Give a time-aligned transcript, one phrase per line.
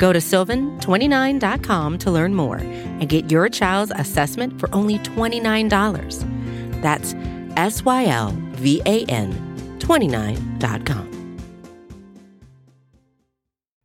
[0.00, 6.80] Go to sylvan29.com to learn more and get your child's assessment for only $29.
[6.80, 7.14] That's
[7.56, 11.08] S Y L V A N 29.com.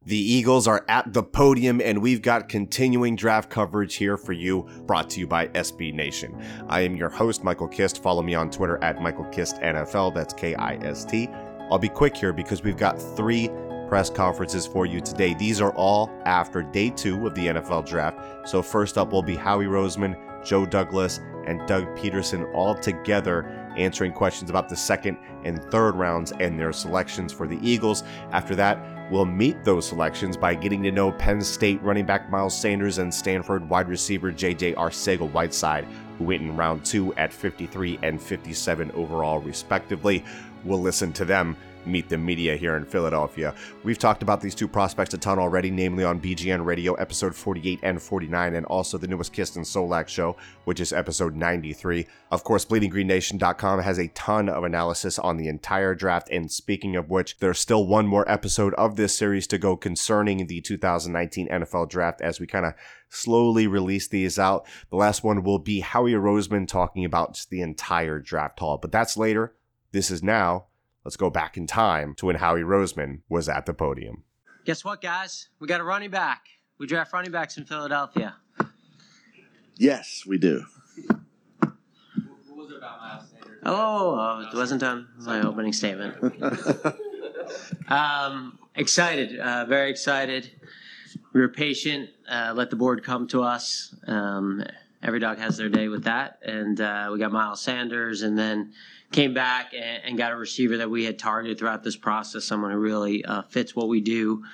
[0.06, 4.70] The Eagles are at the podium, and we've got continuing draft coverage here for you,
[4.86, 6.40] brought to you by SB Nation.
[6.70, 8.02] I am your host, Michael Kist.
[8.04, 10.14] Follow me on Twitter at Michael Kist NFL.
[10.14, 11.28] That's K I S T.
[11.72, 13.50] I'll be quick here because we've got three
[13.88, 15.34] press conferences for you today.
[15.34, 18.48] These are all after day two of the NFL draft.
[18.48, 23.46] So, first up will be Howie Roseman, Joe Douglas, and Doug Pederson all together
[23.78, 28.04] answering questions about the second and third rounds and their selections for the Eagles.
[28.32, 32.58] After that, we'll meet those selections by getting to know Penn State running back Miles
[32.58, 38.00] Sanders and Stanford wide receiver JJ Arcega Whiteside, who went in round two at 53
[38.04, 40.24] and 57 overall, respectively.
[40.64, 43.54] We'll listen to them meet the media here in Philadelphia.
[43.84, 47.80] We've talked about these two prospects a ton already, namely on BGN Radio episode 48
[47.84, 52.08] and 49, and also the newest Kist and Solak show, which is episode 93.
[52.32, 57.10] Of course, BleedingGreenNation.com has a ton of analysis on the entire draft, and speaking of
[57.10, 61.90] which, there's still one more episode of this series to go concerning the 2019 NFL
[61.90, 62.74] draft as we kind of
[63.16, 64.68] slowly release these out.
[64.90, 68.92] The last one will be Howie Roseman talking about just the entire draft haul, but
[68.92, 69.56] that's later.
[69.92, 70.68] This is now
[71.06, 74.24] Let's go back in time to when Howie Roseman was at the podium.
[74.66, 75.50] Guess what, guys?
[75.60, 76.48] We got a running back.
[76.80, 78.36] We draft running backs in Philadelphia.
[79.78, 80.66] Yes, we do.
[81.60, 81.70] What
[82.58, 83.60] was it about Miles Sanders?
[83.64, 85.08] Oh, oh, it wasn't done.
[85.20, 86.16] My opening statement.
[87.88, 90.50] um, excited, uh, very excited.
[91.36, 92.12] We were patient.
[92.30, 93.94] Uh, let the board come to us.
[94.08, 94.64] Um,
[95.04, 98.72] every dog has their day with that, and uh, we got Miles Sanders, and then
[99.12, 102.72] came back and, and, got a receiver that we had targeted throughout this process, someone
[102.72, 104.46] who really uh, fits what we do.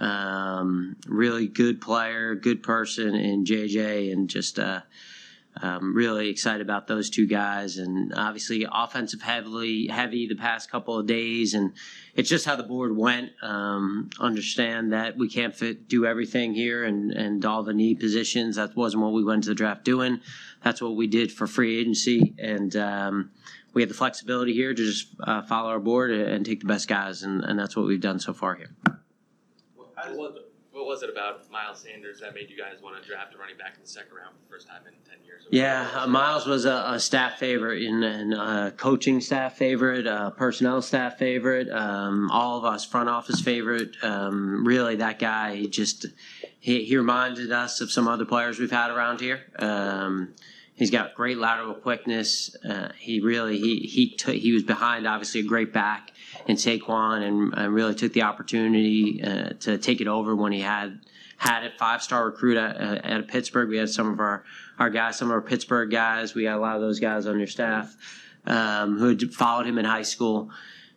[0.00, 4.80] Um, really good player, good person in JJ, and just uh,
[5.62, 7.78] um, really excited about those two guys.
[7.78, 11.72] And obviously, offensive heavily heavy the past couple of days, and
[12.14, 13.30] it's just how the board went.
[13.42, 18.56] Um, understand that we can't fit, do everything here, and and all the need positions.
[18.56, 20.20] That wasn't what we went to the draft doing.
[20.62, 23.30] That's what we did for free agency, and um,
[23.74, 26.88] we had the flexibility here to just uh, follow our board and take the best
[26.88, 28.70] guys, and, and that's what we've done so far here.
[30.84, 33.56] What was it about Miles Sanders that made you guys want to draft a running
[33.56, 35.42] back in the second round for the first time in 10 years?
[35.50, 40.34] Yeah, uh, Miles was a, a, staff favorite and, and a coaching staff favorite, a
[40.36, 43.96] personnel staff favorite, um, all of us front office favorite.
[44.02, 46.04] Um, really, that guy just
[46.60, 49.40] he, he, reminded us of some other players we've had around here.
[49.58, 50.34] Um,
[50.76, 52.54] He's got great lateral quickness.
[52.64, 56.10] Uh, he really he he took he was behind obviously a great back
[56.46, 60.60] in Saquon and, and really took the opportunity uh, to take it over when he
[60.60, 60.98] had
[61.36, 61.78] had it.
[61.78, 63.68] Five star recruit at, uh, at Pittsburgh.
[63.68, 64.44] We had some of our
[64.78, 66.34] our guys, some of our Pittsburgh guys.
[66.34, 67.96] We had a lot of those guys on your staff
[68.46, 70.50] um, who had followed him in high school.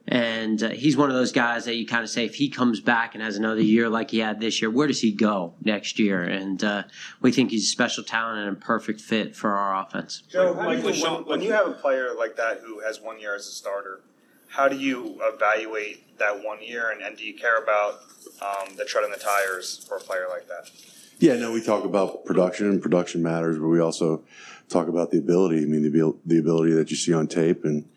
[0.09, 2.79] And uh, he's one of those guys that you kind of say, if he comes
[2.79, 5.99] back and has another year like he had this year, where does he go next
[5.99, 6.23] year?
[6.23, 6.83] And uh,
[7.21, 10.23] we think he's a special talent and a perfect fit for our offense.
[10.29, 13.47] Joe, like, when, when you have a player like that who has one year as
[13.47, 13.99] a starter,
[14.47, 17.95] how do you evaluate that one year, and, and do you care about
[18.41, 20.71] um, the on the tires for a player like that?
[21.19, 24.23] Yeah, no, we talk about production, and production matters, but we also
[24.69, 25.63] talk about the ability.
[25.63, 27.89] I mean, the, the ability that you see on tape and–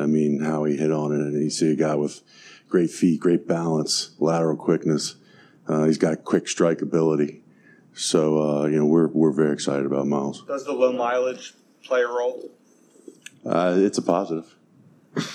[0.00, 1.20] I mean, how he hit on it.
[1.20, 2.22] And you see a guy with
[2.68, 5.16] great feet, great balance, lateral quickness.
[5.68, 7.42] Uh, he's got quick strike ability.
[7.94, 10.42] So, uh, you know, we're, we're very excited about Miles.
[10.46, 11.54] Does the low mileage
[11.84, 12.50] play a role?
[13.44, 14.54] Uh, it's a positive.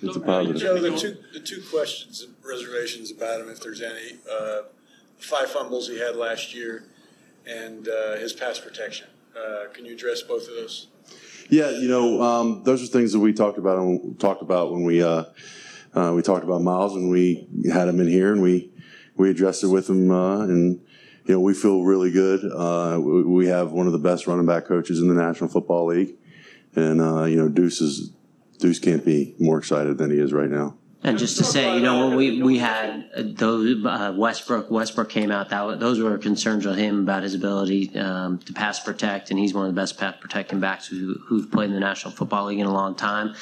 [0.00, 0.60] It's a positive.
[0.60, 4.60] Joe, the two, the two questions, and reservations about him, if there's any, uh,
[5.18, 6.84] five fumbles he had last year
[7.46, 9.08] and uh, his pass protection.
[9.36, 10.88] Uh, can you address both of those?
[11.50, 14.84] Yeah, you know, um, those are things that we talked about and talked about when
[14.84, 15.24] we uh,
[15.94, 18.70] uh, we talked about Miles and we had him in here and we
[19.16, 20.80] we addressed it with him uh, and
[21.24, 22.44] you know we feel really good.
[22.44, 25.86] Uh, we, we, have one of the best running back coaches in the National Football
[25.86, 26.16] League,
[26.74, 28.12] and uh, you know Duce is
[28.58, 30.77] Duce can't be more excited than he is right now.
[31.02, 35.30] And just to say, you know, we, we had uh, those, uh, Westbrook, Westbrook came
[35.30, 39.38] out, that, those were concerns with him about his ability, um, to pass protect, and
[39.38, 42.46] he's one of the best pass protecting backs who, who've played in the National Football
[42.46, 43.34] League in a long time.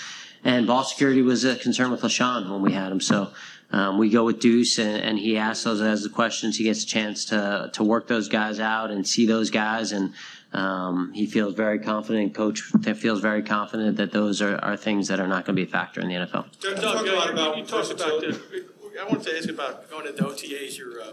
[0.44, 3.32] And ball security was a concern with LeSean when we had him, so,
[3.72, 6.56] um, we go with Duce and, and he asks those as the questions.
[6.56, 10.12] He gets a chance to, to work those guys out and see those guys and,
[10.52, 15.20] um, he feels very confident, coach feels very confident that those are, are things that
[15.20, 16.46] are not going to be a factor in the NFL.
[16.60, 18.64] Doug, Talk a lot you- about you talked about, the-
[18.98, 21.12] I wanted to ask about going into OTAs, you're, uh,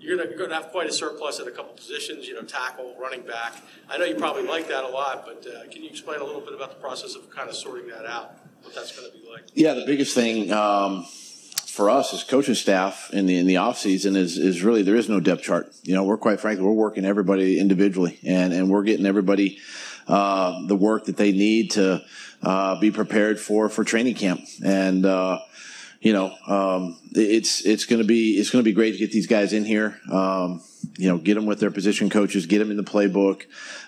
[0.00, 2.96] you're gonna, you're gonna have quite a surplus at a couple positions, you know, tackle,
[3.00, 3.62] running back.
[3.88, 6.40] I know you probably like that a lot, but, uh, can you explain a little
[6.40, 8.34] bit about the process of kind of sorting that out?
[8.62, 9.44] What that's gonna be like?
[9.54, 11.06] Yeah, the biggest thing um,
[11.72, 14.94] for us as coaching staff in the in the off season is is really there
[14.94, 15.72] is no depth chart.
[15.82, 19.58] You know, we're quite frankly we're working everybody individually, and and we're getting everybody
[20.06, 22.04] uh, the work that they need to
[22.42, 25.04] uh, be prepared for for training camp, and.
[25.06, 25.38] Uh,
[26.00, 29.12] you know, um, it's it's going to be it's going to be great to get
[29.12, 30.00] these guys in here.
[30.10, 30.60] Um,
[30.96, 33.44] you know, get them with their position coaches, get them in the playbook.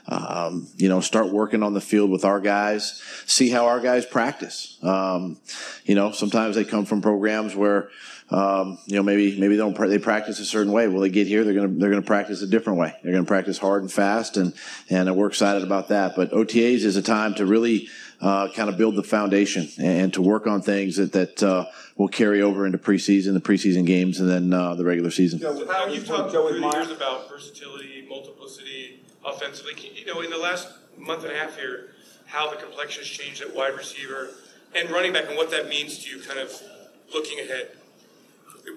[0.06, 3.02] Um, you know, start working on the field with our guys.
[3.26, 4.78] See how our guys practice.
[4.82, 5.38] Um,
[5.84, 7.90] you know, sometimes they come from programs where.
[8.30, 10.88] Um, you know, maybe maybe they don't they practice a certain way.
[10.88, 12.94] Well, they get here, they're gonna they're gonna practice a different way.
[13.02, 14.54] They're gonna practice hard and fast, and
[14.88, 16.16] and we're excited about that.
[16.16, 20.22] But OTAs is a time to really uh, kind of build the foundation and to
[20.22, 21.66] work on things that that uh,
[21.96, 25.40] will carry over into preseason, the preseason games, and then uh, the regular season.
[25.40, 29.72] How you've talked through the years about versatility, multiplicity, offensively.
[29.94, 30.68] You know, in the last
[30.98, 31.90] month and a half here,
[32.26, 34.30] how the complexion has changed at wide receiver
[34.74, 36.52] and running back, and what that means to you, kind of
[37.12, 37.70] looking ahead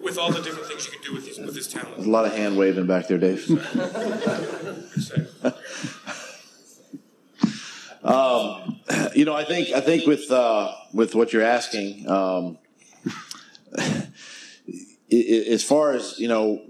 [0.04, 2.06] with all the different things you can do with these with this There's talent.
[2.06, 3.48] a lot of hand waving back there, Dave.
[8.04, 8.77] Um,
[9.18, 12.60] you know, I think I think with uh, with what you're asking, um,
[15.12, 16.62] as far as you know,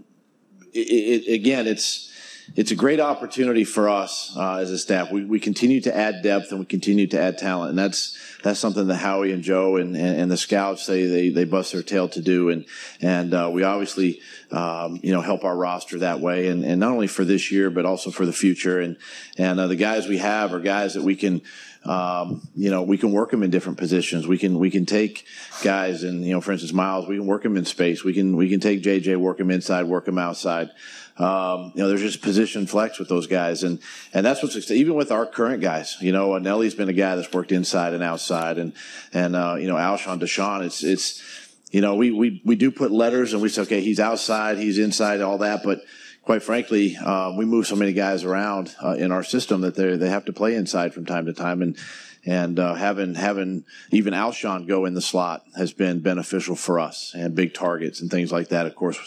[0.74, 2.10] i i again, it's
[2.56, 5.12] it's a great opportunity for us uh, as a staff.
[5.12, 8.60] We, we continue to add depth and we continue to add talent, and that's that's
[8.60, 11.84] something that Howie and Joe and, and, and the scouts say they, they bust their
[11.84, 12.66] tail to do, and
[13.02, 16.92] and uh, we obviously um, you know help our roster that way, and, and not
[16.92, 18.98] only for this year but also for the future, and
[19.38, 21.42] and uh, the guys we have are guys that we can.
[21.86, 24.28] Um, you know, we can work them in different positions.
[24.28, 25.26] We can we can take
[25.64, 27.08] guys and you know, for instance, Miles.
[27.08, 28.04] We can work him in space.
[28.04, 30.70] We can we can take JJ, work him inside, work him outside.
[31.20, 33.80] Um, you know, there's just position flex with those guys, and
[34.14, 35.98] and that's what's even with our current guys.
[36.00, 38.74] You know, uh, Nelly's been a guy that's worked inside and outside, and
[39.14, 40.66] and uh, you know, Alshon DeSean.
[40.66, 41.24] It's it's
[41.72, 44.78] you know, we we we do put letters, and we say, okay, he's outside, he's
[44.78, 45.82] inside, all that, but
[46.22, 49.96] quite frankly, uh, we move so many guys around uh, in our system that they
[49.98, 51.78] they have to play inside from time to time, and
[52.26, 57.14] and uh, having having even Alshon go in the slot has been beneficial for us,
[57.16, 58.66] and big targets and things like that.
[58.66, 59.00] Of course,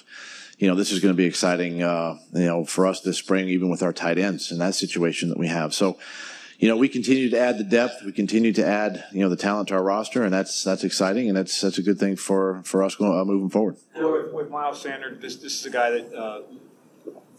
[0.60, 3.48] you know this is going to be exciting, uh, you know, for us this spring,
[3.48, 5.74] even with our tight ends in that situation that we have.
[5.74, 5.98] So.
[6.62, 8.02] You know, we continue to add the depth.
[8.04, 11.26] We continue to add, you know, the talent to our roster, and that's that's exciting,
[11.26, 13.76] and that's that's a good thing for for us going, uh, moving forward.
[13.96, 16.42] With, with Miles Sanders, this, this is a guy that uh,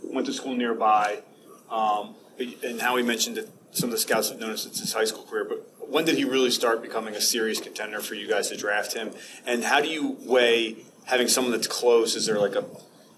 [0.04, 1.22] went to school nearby,
[1.70, 2.16] um,
[2.64, 5.46] and Howie mentioned that some of the scouts have noticed it's his high school career.
[5.46, 8.96] But when did he really start becoming a serious contender for you guys to draft
[8.96, 9.12] him?
[9.46, 12.16] And how do you weigh having someone that's close?
[12.16, 12.66] Is there like a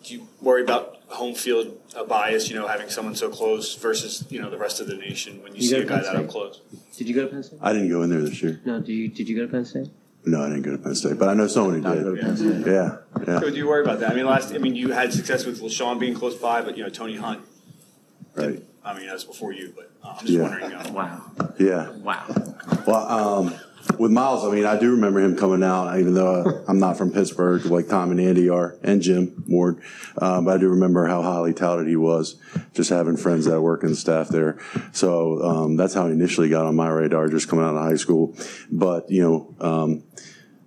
[0.03, 2.50] do you worry about home field uh, bias?
[2.50, 5.53] You know, having someone so close versus you know the rest of the nation when
[5.55, 6.25] you, You see a guy Penn that State?
[6.25, 6.62] up close.
[6.98, 7.60] Did you go to Penn State?
[7.62, 8.62] I didn't go in there this year.
[8.65, 9.88] No, did you, did you go to Penn State?
[10.25, 12.65] No, I didn't go to Penn State, but I know someone who did.
[12.65, 14.12] Yeah, yeah, So do you worry about that?
[14.12, 16.83] I mean, last I mean, you had success with LeSean being close by, but you
[16.83, 17.41] know Tony Hunt.
[18.36, 18.62] right.
[18.86, 20.41] I mean, that's before you, but uh, I'm just Yeah.
[20.41, 20.72] wondering.
[20.72, 21.31] You know, Wow.
[21.57, 21.89] Yeah.
[21.91, 22.25] Wow.
[22.86, 23.53] Well, um,
[24.00, 26.98] with Miles, I mean, I do remember him coming out, even though uh, I'm not
[26.98, 29.82] from Pittsburgh, like Tom and Andy are, and Jim Ward.
[30.18, 32.36] Uh, but I do remember how highly touted he was,
[32.74, 34.60] just having friends that work in the staff there.
[34.92, 37.96] So um, that's how he initially got on my radar, just coming out of high
[37.96, 38.36] school.
[38.72, 40.04] But you know, um,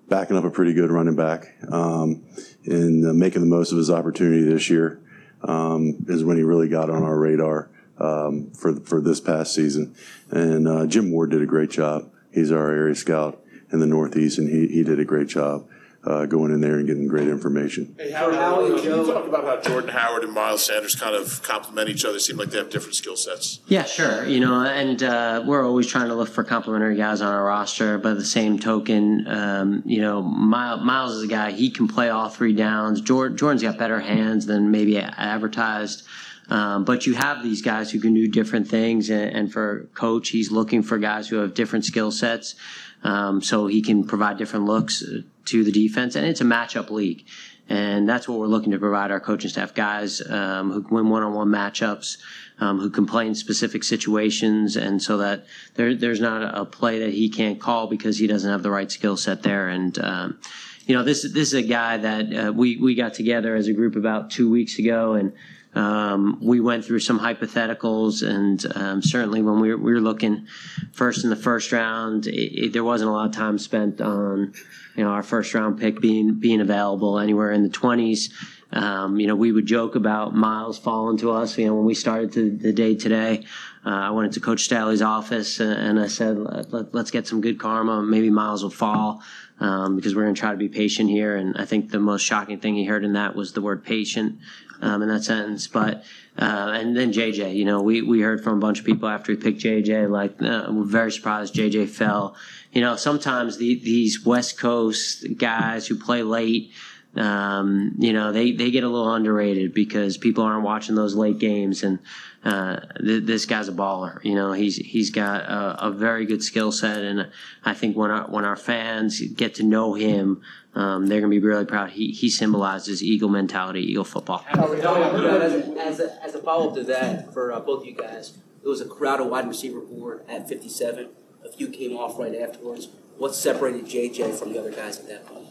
[0.09, 2.25] backing up a pretty good running back um,
[2.65, 5.01] and uh, making the most of his opportunity this year
[5.43, 9.95] um, is when he really got on our radar um, for for this past season.
[10.31, 12.11] And uh, Jim Ward did a great job.
[12.37, 15.67] He's our area scout in the Northeast, and he, he did a great job
[16.05, 17.97] uh, going in there and getting great information.
[17.99, 18.35] Hey, Howard,
[18.83, 22.19] can you talk about how Jordan Howard and Miles Sanders kind of complement each other?
[22.19, 23.61] Seem like they have different skill sets.
[23.69, 24.27] Yeah, sure.
[24.27, 27.97] You know, and uh, we're always trying to look for complementary guys on our roster.
[27.97, 32.11] But the same token, um, you know, Miles, Miles is a guy he can play
[32.11, 33.01] all three downs.
[33.01, 36.07] Jordan's got better hands than maybe advertised.
[36.49, 40.29] Um, but you have these guys who can do different things, and, and for coach,
[40.29, 42.55] he's looking for guys who have different skill sets,
[43.03, 46.15] um, so he can provide different looks uh, to the defense.
[46.15, 47.27] And it's a matchup league,
[47.69, 51.49] and that's what we're looking to provide our coaching staff: guys um, who win one-on-one
[51.49, 52.19] matchups,
[52.61, 57.01] um, who can play in specific situations, and so that there, there's not a play
[57.01, 60.39] that he can't call because he doesn't have the right skill set there, and um,
[60.87, 63.73] you know, this this is a guy that uh, we we got together as a
[63.73, 65.33] group about two weeks ago, and
[65.77, 70.47] um, we went through some hypotheticals, and um, certainly when we were, we were looking
[70.93, 74.55] first in the first round, it, it, there wasn't a lot of time spent on
[74.97, 78.33] you know our first round pick being being available anywhere in the twenties.
[78.73, 81.57] Um, you know, we would joke about Miles falling to us.
[81.57, 83.45] You know, when we started the, the day today,
[83.87, 87.41] uh, I went into Coach Staley's office and, and I said, Let, us get some
[87.41, 88.03] good karma.
[88.03, 89.23] Maybe Miles will fall
[89.61, 91.37] um, because we're going to try to be patient here.
[91.37, 94.41] And I think the most shocking thing he heard in that was the word patient
[94.83, 95.69] um, in that sentence.
[95.69, 96.05] But
[96.37, 99.33] uh, and then JJ, you know, we, we heard from a bunch of people after
[99.33, 102.37] we picked JJ, like, uh, we're very surprised JJ fell.
[102.73, 106.73] You know, sometimes the, these West Coast guys who play late,
[107.15, 111.39] um, you know, they, they get a little underrated because people aren't watching those late
[111.39, 111.83] games.
[111.83, 112.01] And
[112.47, 114.23] uh, th- this guy's a baller.
[114.25, 117.29] You know, he's he's got a, a very good skill set, and
[117.65, 120.43] I think when our when our fans get to know him,
[120.75, 121.91] um, they're going to be really proud.
[121.91, 124.45] He he symbolizes Eagle mentality, Eagle football.
[124.49, 127.95] As a, as a, as a follow up to that, for uh, both of you
[127.95, 131.09] guys, it was a crowded wide receiver board at 57.
[131.45, 132.89] A few came off right afterwards.
[133.19, 135.49] What separated JJ from the other guys at that point?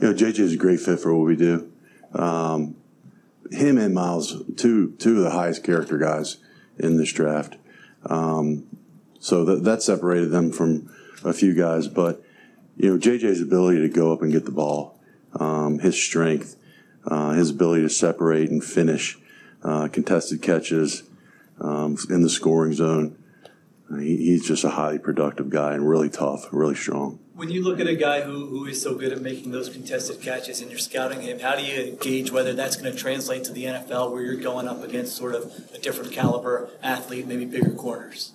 [0.00, 1.70] You know, JJ is a great fit for what we do.
[2.14, 2.76] Um,
[3.52, 6.38] him and Miles, two two of the highest character guys
[6.78, 7.56] in this draft.
[8.06, 8.66] Um,
[9.20, 10.92] so that, that separated them from
[11.24, 11.88] a few guys.
[11.88, 12.22] But
[12.76, 14.98] you know, JJ's ability to go up and get the ball,
[15.38, 16.56] um, his strength,
[17.06, 19.18] uh, his ability to separate and finish
[19.62, 21.04] uh, contested catches
[21.60, 23.21] um, in the scoring zone.
[23.98, 27.18] He, he's just a highly productive guy and really tough, really strong.
[27.34, 30.20] When you look at a guy who, who is so good at making those contested
[30.20, 33.52] catches and you're scouting him, how do you gauge whether that's going to translate to
[33.52, 37.72] the NFL where you're going up against sort of a different caliber athlete, maybe bigger
[37.72, 38.32] corners?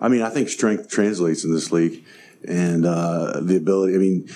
[0.00, 2.04] I mean, I think strength translates in this league
[2.46, 3.94] and uh, the ability.
[3.94, 4.28] I mean,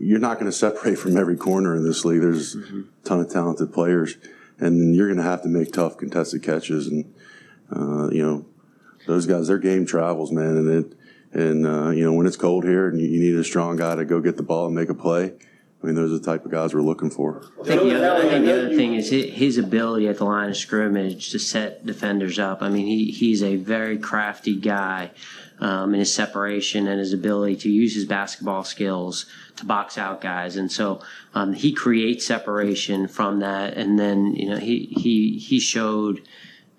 [0.00, 2.20] you are not going to separate from every corner in this league.
[2.20, 2.80] There's mm-hmm.
[2.80, 4.16] a ton of talented players,
[4.58, 6.86] and you're going to have to make tough contested catches.
[6.86, 7.14] And,
[7.70, 8.46] uh, you know,
[9.08, 10.56] those guys, their game travels, man.
[10.58, 10.98] And it,
[11.32, 14.04] and, uh, you know, when it's cold here and you, need a strong guy to
[14.04, 15.32] go get the ball and make a play,
[15.82, 17.42] I mean, those are the type of guys we're looking for.
[17.60, 20.56] I think the other, think the other thing is his ability at the line of
[20.56, 22.62] scrimmage to set defenders up.
[22.62, 25.12] I mean, he, he's a very crafty guy
[25.60, 30.20] um, in his separation and his ability to use his basketball skills to box out
[30.20, 30.56] guys.
[30.56, 31.00] And so
[31.34, 33.74] um, he creates separation from that.
[33.74, 36.22] And then, you know, he, he, he showed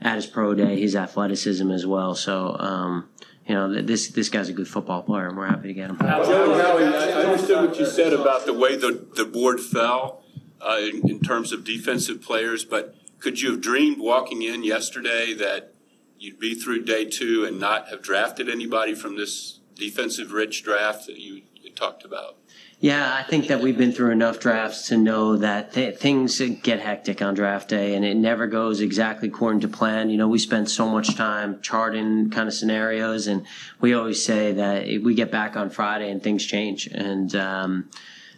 [0.01, 2.15] at his pro day his athleticism as well.
[2.15, 3.09] So, um,
[3.47, 5.97] you know, this this guy's a good football player, and we're happy to get him.
[5.97, 10.23] Howie, I understood what you said about the way the, the board fell
[10.61, 15.33] uh, in, in terms of defensive players, but could you have dreamed walking in yesterday
[15.33, 15.73] that
[16.17, 21.07] you'd be through day two and not have drafted anybody from this defensive rich draft
[21.07, 21.41] that you
[21.75, 22.38] talked about?
[22.81, 26.79] Yeah, I think that we've been through enough drafts to know that th- things get
[26.79, 30.09] hectic on draft day and it never goes exactly according to plan.
[30.09, 33.45] You know, we spend so much time charting kind of scenarios and
[33.81, 36.87] we always say that we get back on Friday and things change.
[36.87, 37.89] And, um,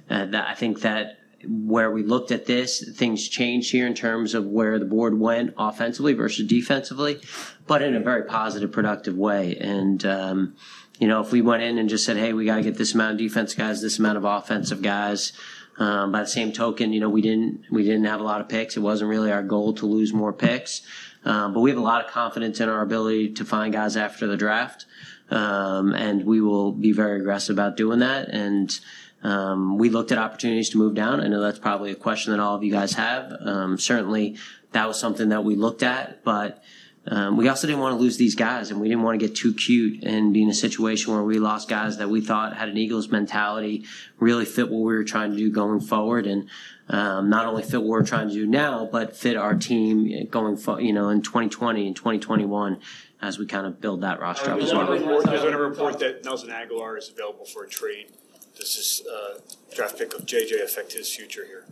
[0.09, 4.33] uh, that, I think that where we looked at this, things changed here in terms
[4.33, 7.21] of where the board went offensively versus defensively,
[7.67, 9.55] but in a very positive, productive way.
[9.57, 10.55] And, um,
[11.01, 12.93] you know, if we went in and just said, hey, we got to get this
[12.93, 15.33] amount of defense guys, this amount of offensive guys.
[15.79, 18.47] Um, by the same token, you know, we didn't we didn't have a lot of
[18.47, 18.77] picks.
[18.77, 20.81] It wasn't really our goal to lose more picks,
[21.25, 24.27] um, but we have a lot of confidence in our ability to find guys after
[24.27, 24.85] the draft,
[25.31, 28.29] um, and we will be very aggressive about doing that.
[28.29, 28.79] And
[29.23, 31.19] um, we looked at opportunities to move down.
[31.19, 33.33] I know that's probably a question that all of you guys have.
[33.39, 34.37] Um, certainly,
[34.73, 36.61] that was something that we looked at, but
[37.07, 39.35] um, we also didn't want to lose these guys, and we didn't want to get
[39.35, 42.69] too cute and be in a situation where we lost guys that we thought had
[42.69, 43.85] an Eagles mentality,
[44.19, 46.47] really fit what we were trying to do going forward, and
[46.89, 50.57] um, not only fit what we're trying to do now, but fit our team going,
[50.57, 52.79] fo- you know, in 2020 and 2021
[53.21, 54.59] as we kind of build that roster up.
[54.59, 58.11] There's report, there's been a report that Nelson Agholor is available for a trade.
[58.55, 59.39] Does this uh,
[59.73, 61.65] draft pick of JJ affect his future here?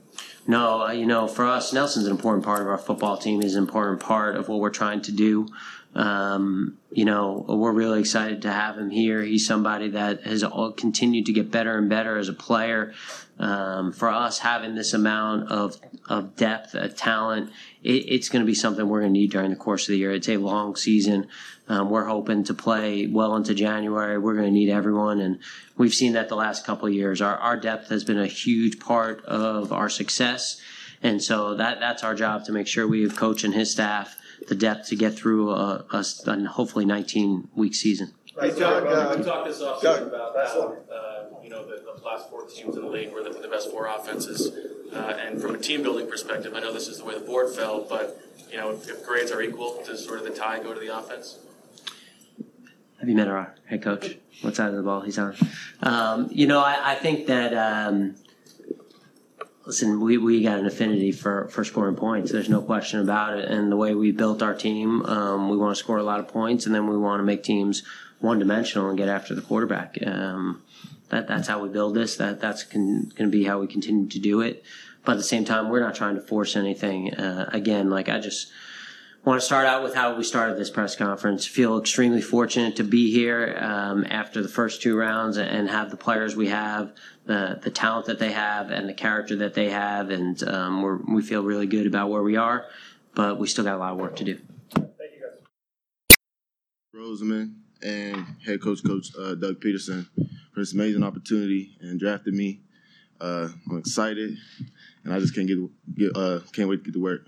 [0.48, 3.42] No, you know, for us, Nelson's an important part of our football team.
[3.42, 5.48] He's an important part of what we're trying to do.
[5.96, 9.24] Um, you know, we're really excited to have him here.
[9.24, 10.44] He's somebody that has
[10.78, 12.94] continued to get better and better as a player.
[13.40, 15.78] Um, for us, having this amount of,
[16.10, 17.52] of depth, of talent,
[17.84, 19.98] it, it's going to be something we're going to need during the course of the
[19.98, 20.12] year.
[20.12, 21.28] It's a long season.
[21.70, 24.18] Um, we're hoping to play well into January.
[24.18, 25.40] We're going to need everyone, and
[25.78, 27.22] we've seen that the last couple of years.
[27.22, 30.60] Our, our depth has been a huge part of our success,
[31.02, 34.19] and so that that's our job to make sure we have coach and his staff
[34.50, 38.14] the depth to get through a, a, a hopefully 19 week season.
[38.36, 42.30] Right, Doug, uh, we talked this offseason about how, uh, you know, the, the last
[42.30, 44.52] four teams in the league were the, the best four offenses.
[44.94, 47.54] Uh, and from a team building perspective, I know this is the way the board
[47.54, 50.74] felt, but, you know, if, if grades are equal, does sort of the tie go
[50.74, 51.40] to the offense?
[53.00, 54.18] Have you met our head coach?
[54.42, 55.36] What side of the ball he's on?
[55.82, 57.54] Um, you know, I, I think that.
[57.54, 58.16] Um,
[59.70, 62.32] listen, we, we got an affinity for, for scoring points.
[62.32, 63.46] There's no question about it.
[63.52, 66.28] And the way we built our team, um, we want to score a lot of
[66.28, 67.84] points, and then we want to make teams
[68.18, 70.00] one dimensional and get after the quarterback.
[70.04, 70.64] Um,
[71.10, 72.18] that that's how we build this.
[72.18, 74.64] That that's going to be how we continue to do it.
[75.06, 77.14] But at the same time, we're not trying to force anything.
[77.14, 78.52] Uh, again, like I just
[79.26, 81.46] want to start out with how we started this press conference.
[81.46, 85.98] Feel extremely fortunate to be here um, after the first two rounds and have the
[85.98, 86.94] players we have,
[87.26, 90.98] the the talent that they have, and the character that they have, and um, we're,
[90.98, 92.66] we feel really good about where we are.
[93.14, 94.40] But we still got a lot of work to do.
[94.74, 96.20] Thank you guys.
[96.96, 100.08] Roseman and head coach coach uh, Doug Pederson
[100.54, 102.62] for this amazing opportunity and drafted me.
[103.20, 104.38] Uh, I'm excited,
[105.04, 105.58] and I just can't get,
[105.96, 107.28] get uh, can't wait to get to work.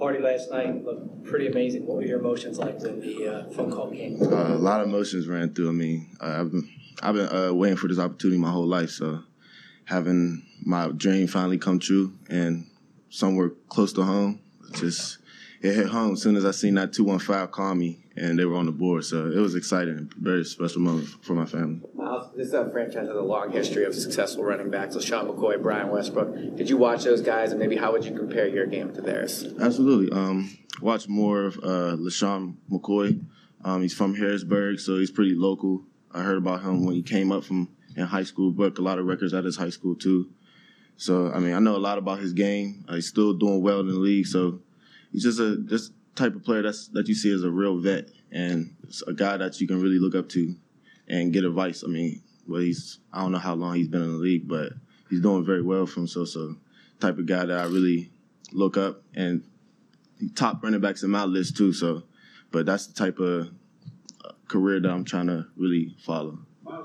[0.00, 1.86] Party last night looked pretty amazing.
[1.86, 4.16] What were your emotions like when the uh, phone call came?
[4.22, 6.06] Uh, a lot of emotions ran through me.
[6.18, 6.70] Uh, I've been
[7.02, 8.88] I've been uh, waiting for this opportunity my whole life.
[8.88, 9.22] So
[9.84, 12.66] having my dream finally come true and
[13.10, 14.40] somewhere close to home,
[14.72, 15.18] just
[15.60, 18.38] it hit home as soon as I seen that two one five call me and
[18.38, 19.04] they were on the board.
[19.04, 21.80] So it was exciting, very special moment for my family.
[21.94, 24.94] Miles, this uh, franchise has a long history of successful running backs.
[24.94, 26.56] LeSean McCoy, Brian Westbrook.
[26.56, 29.46] Did you watch those guys, and maybe how would you compare your game to theirs?
[29.60, 30.10] Absolutely.
[30.12, 33.24] Um, watch more of uh, LeSean McCoy.
[33.64, 35.84] Um, he's from Harrisburg, so he's pretty local.
[36.12, 38.98] I heard about him when he came up from in high school, broke a lot
[38.98, 40.30] of records at his high school too.
[40.96, 42.84] So I mean, I know a lot about his game.
[42.88, 44.60] Uh, he's still doing well in the league, so
[45.12, 48.10] he's just a just type of player that's that you see as a real vet
[48.32, 48.74] and
[49.06, 50.54] a guy that you can really look up to
[51.08, 51.82] and get advice.
[51.84, 54.72] I mean, well, he's I don't know how long he's been in the league, but
[55.08, 56.28] he's doing very well for himself.
[56.28, 56.56] So,
[57.00, 58.10] type of guy that I really
[58.52, 59.42] look up and
[60.34, 61.72] top running backs in my list too.
[61.72, 62.04] So,
[62.50, 63.50] but that's the type of
[64.24, 66.38] uh, career that I'm trying to really follow.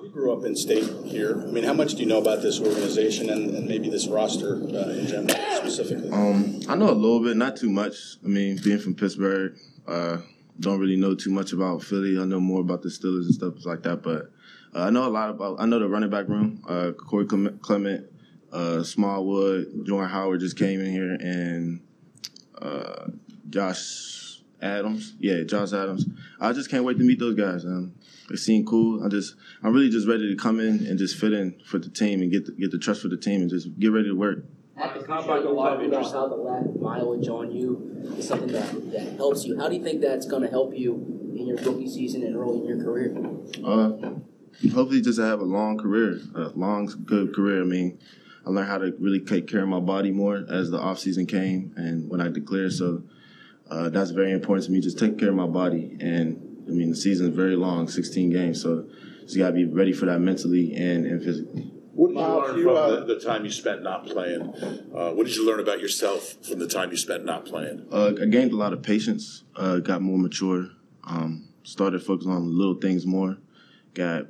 [0.06, 1.41] You grew up in state here.
[1.41, 4.58] I mean, how much do you know about this organization and, and maybe this roster
[4.58, 6.12] uh, in general, specifically?
[6.12, 8.18] Um, I know a little bit, not too much.
[8.24, 10.18] I mean, being from Pittsburgh, uh,
[10.60, 12.20] don't really know too much about Philly.
[12.20, 14.32] I know more about the Steelers and stuff like that, but
[14.76, 15.60] uh, I know a lot about.
[15.60, 16.62] I know the running back room.
[16.70, 18.08] Uh, Corey Clement,
[18.52, 21.82] uh, Smallwood, Jordan Howard just came in here, and
[22.62, 23.08] uh,
[23.50, 24.25] Josh
[24.65, 25.13] Adams.
[25.19, 26.06] Yeah, Josh Adams.
[26.39, 27.65] I just can't wait to meet those guys.
[27.65, 27.93] Um,
[28.30, 29.04] they seem cool.
[29.06, 31.89] I just, I'm really just ready to come in and just fit in for the
[31.89, 34.15] team and get the, get the trust for the team and just get ready to
[34.15, 34.45] work.
[34.78, 38.51] At the combine, you talked about how the lack of mileage on you is something
[38.51, 39.58] that, that helps you.
[39.58, 42.60] How do you think that's going to help you in your rookie season and early
[42.60, 43.15] in your career?
[43.63, 44.15] Uh,
[44.73, 47.62] hopefully, just to have a long career, a long, good career.
[47.62, 47.99] I mean,
[48.45, 51.25] I learned how to really take care of my body more as the off season
[51.25, 52.73] came and when I declared.
[52.73, 53.04] So
[53.69, 54.80] uh, that's very important to me.
[54.80, 58.30] Just take care of my body, and I mean, the season is very long, 16
[58.30, 58.62] games.
[58.62, 58.88] So
[59.21, 61.71] just got to be ready for that mentally and, and physically.
[61.93, 64.41] What did you learn from uh, the, the, time you spent not playing?
[64.93, 67.88] Uh, what did you learn about yourself from the time you spent not playing?
[67.89, 69.45] Uh, I gained a lot of patience.
[69.56, 70.67] Uh, got more mature.
[71.06, 73.38] Um, started focusing on little things more.
[73.93, 74.25] Got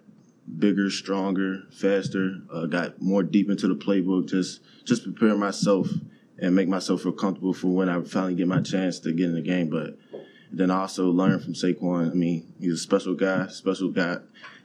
[0.60, 2.36] bigger, stronger, faster.
[2.54, 4.30] Uh, got more deep into the playbook.
[4.30, 5.90] Just just prepare myself
[6.40, 9.36] and make myself feel comfortable for when I finally get my chance to get in
[9.36, 9.70] the game.
[9.70, 9.98] But
[10.52, 12.12] then also learn from Saquon.
[12.12, 14.18] I mean, he's a special guy, special guy,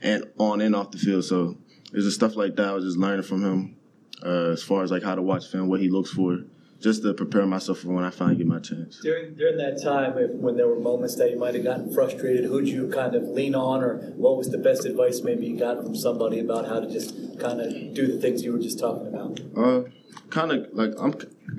[0.03, 1.25] and on and off the field.
[1.25, 1.57] So
[1.93, 2.69] there's just stuff like that.
[2.69, 3.77] I was just learning from him
[4.25, 6.39] uh, as far as like how to watch film, what he looks for,
[6.81, 8.99] just to prepare myself for when I finally get my chance.
[9.03, 12.47] During during that time, if, when there were moments that you might have gotten frustrated,
[12.47, 15.83] who'd you kind of lean on, or what was the best advice maybe you got
[15.83, 19.07] from somebody about how to just kind of do the things you were just talking
[19.09, 19.41] about?
[19.57, 19.83] Uh,
[20.31, 21.13] kind of like I'm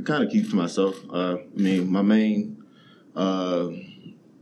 [0.03, 0.95] kind of keep to myself.
[1.09, 2.63] Uh, I mean, my main
[3.15, 3.69] uh,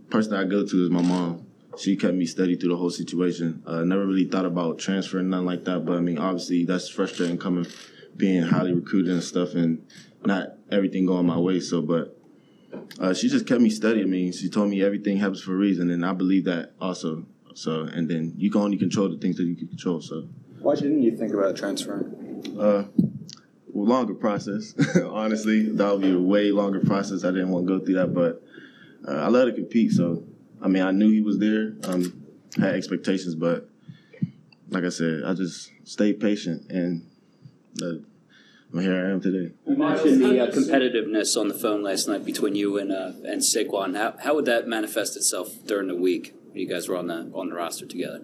[0.09, 1.45] person I go to is my mom.
[1.77, 3.63] she kept me steady through the whole situation.
[3.65, 5.85] Uh, never really thought about transferring, nothing like that.
[5.85, 7.67] But I mean, obviously, that's frustrating coming,
[8.15, 9.85] being highly recruited and stuff, and
[10.25, 11.59] not everything going my way.
[11.59, 12.17] So, but
[12.99, 14.01] uh, she just kept me steady.
[14.01, 17.25] I mean, she told me everything happens for a reason, and I believe that also.
[17.55, 20.01] So, and then you can only control the things that you can control.
[20.01, 20.27] So,
[20.59, 22.15] Why didn't you think about transferring?
[22.59, 22.83] uh,
[23.73, 24.75] longer process.
[25.05, 27.23] Honestly, that would be a way longer process.
[27.23, 28.43] I didn't want to go through that, but
[29.07, 29.91] uh, I love to compete.
[29.91, 30.23] So,
[30.61, 31.73] I mean, I knew he was there.
[31.83, 32.25] Um,
[32.57, 33.69] had expectations, but
[34.69, 37.07] like I said, I just stayed patient, and
[37.81, 37.93] uh,
[38.71, 39.53] well, here I am today.
[39.67, 43.41] You mentioned the uh, competitiveness on the phone last night between you and uh, and
[43.41, 43.97] Saquon.
[43.97, 47.31] How, how would that manifest itself during the week when you guys were on the
[47.33, 48.21] on the roster together?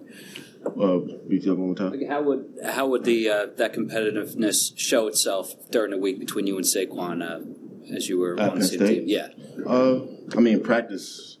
[0.64, 1.90] Uh, that one more time.
[1.90, 6.46] Like how would how would the uh, that competitiveness show itself during the week between
[6.46, 9.04] you and Saquon uh, as you were At on the same team?
[9.06, 9.28] Yeah.
[9.66, 10.00] Uh,
[10.36, 11.38] I mean, practice.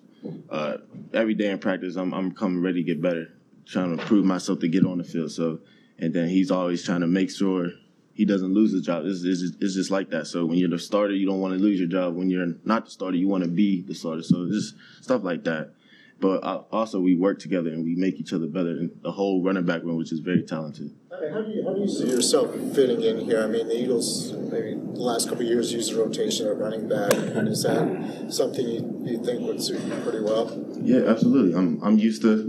[0.50, 0.78] Uh,
[1.12, 3.28] every day in practice, I'm I'm coming ready to get better,
[3.66, 5.30] trying to prove myself to get on the field.
[5.30, 5.60] So,
[5.98, 7.70] and then he's always trying to make sure
[8.16, 9.04] he doesn't lose his job.
[9.04, 10.26] It's, it's, just, it's just like that.
[10.26, 12.16] So when you're the starter, you don't want to lose your job.
[12.16, 14.22] When you're not the starter, you want to be the starter.
[14.22, 15.74] So it's just stuff like that.
[16.18, 16.38] But
[16.72, 18.70] also, we work together and we make each other better.
[18.70, 20.94] And the whole running back room, which is very talented.
[21.10, 23.42] How do you how do you see yourself fitting in here?
[23.42, 26.88] I mean, the Eagles maybe the last couple of years used a rotation of running
[26.88, 30.46] back, and is that something you, you think would suit you pretty well?
[30.80, 31.54] Yeah, absolutely.
[31.54, 32.48] I'm I'm used to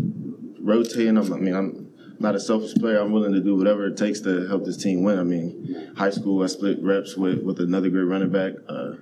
[0.62, 1.18] rotating.
[1.18, 1.87] I'm, I mean, I'm
[2.20, 3.00] not a selfish player.
[3.00, 5.20] I'm willing to do whatever it takes to help this team win.
[5.20, 8.54] I mean, high school I split reps with with another great running back.
[8.68, 8.94] Uh,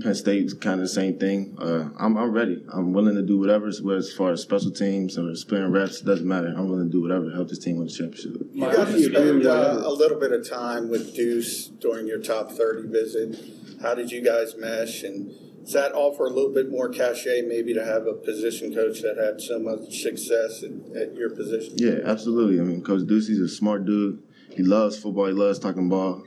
[0.00, 1.56] Penn State's kind of the same thing.
[1.58, 2.64] Uh, I'm I'm ready.
[2.72, 3.68] I'm willing to do whatever.
[3.68, 6.48] As as far as special teams or splitting reps, doesn't matter.
[6.48, 8.32] I'm willing to do whatever to help this team win the championship.
[8.52, 12.50] You got to spend uh, a little bit of time with Duce during your top
[12.52, 13.38] thirty visit.
[13.80, 15.02] How did you guys mesh?
[15.02, 15.32] And
[15.66, 19.16] does that offer a little bit more cachet, maybe, to have a position coach that
[19.16, 21.74] had so much success at, at your position?
[21.74, 22.60] Yeah, absolutely.
[22.60, 24.22] I mean, Coach Ducey's a smart dude.
[24.50, 25.26] He loves football.
[25.26, 26.24] He loves talking ball,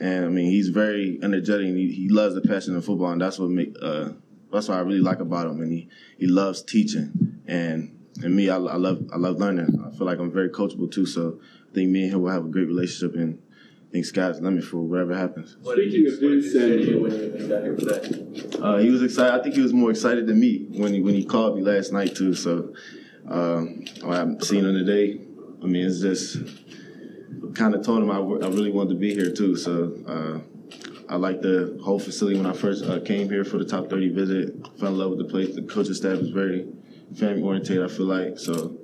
[0.00, 1.66] and I mean, he's very energetic.
[1.66, 4.12] He, he loves the passion of football, and that's what make uh,
[4.50, 5.60] that's what I really like about him.
[5.60, 9.84] And he he loves teaching, and and me, I, I love I love learning.
[9.86, 11.04] I feel like I'm very coachable too.
[11.04, 13.38] So I think me and him will have a great relationship, and
[13.88, 15.56] I think sky's the limit for whatever happens.
[15.62, 18.58] Speaking of Duce and when you got here today.
[18.60, 19.32] Uh, he was excited.
[19.32, 21.90] I think he was more excited than me when he when he called me last
[21.90, 22.34] night too.
[22.34, 22.74] So
[23.26, 25.20] um, I haven't seen him today.
[25.62, 26.36] I mean, it's just
[27.54, 29.56] kind of told him I, I really wanted to be here too.
[29.56, 30.40] So uh,
[31.08, 32.36] I like the whole facility.
[32.36, 35.20] When I first uh, came here for the top thirty visit, fell in love with
[35.20, 35.54] the place.
[35.54, 36.68] The coaching staff is very
[37.16, 37.82] family oriented.
[37.82, 38.76] I feel like so.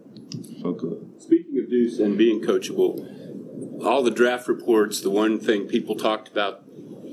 [0.63, 1.13] Felt good.
[1.19, 3.07] Speaking of Duce and being coachable,
[3.83, 6.63] all the draft reports, the one thing people talked about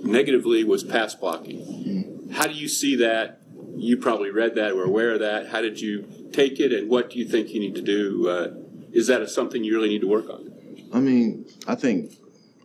[0.04, 2.30] negatively was pass blocking.
[2.34, 3.42] How do you see that?
[3.76, 5.50] You probably read that or aware of that.
[5.50, 8.30] How did you take it, and what do you think you need to do?
[8.30, 8.54] Uh,
[8.92, 10.52] is that something you really need to work on?
[10.94, 12.14] I mean, I think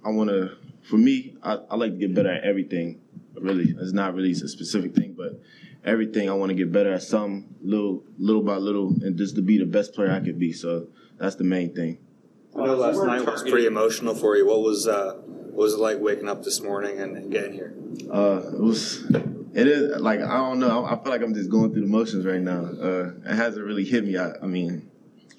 [0.05, 0.57] I want to.
[0.83, 3.01] For me, I, I like to get better at everything.
[3.35, 5.41] Really, it's not really a specific thing, but
[5.85, 9.43] everything I want to get better at some little, little by little, and just to
[9.43, 10.53] be the best player I could be.
[10.53, 11.99] So that's the main thing.
[12.59, 14.47] I know last night was pretty emotional for you.
[14.47, 17.75] What was uh, what was it like waking up this morning and, and getting here?
[18.11, 19.05] Uh, it was.
[19.55, 20.85] It is like I don't know.
[20.85, 22.65] I, I feel like I'm just going through the motions right now.
[22.65, 24.17] Uh, it hasn't really hit me.
[24.17, 24.91] I, I mean,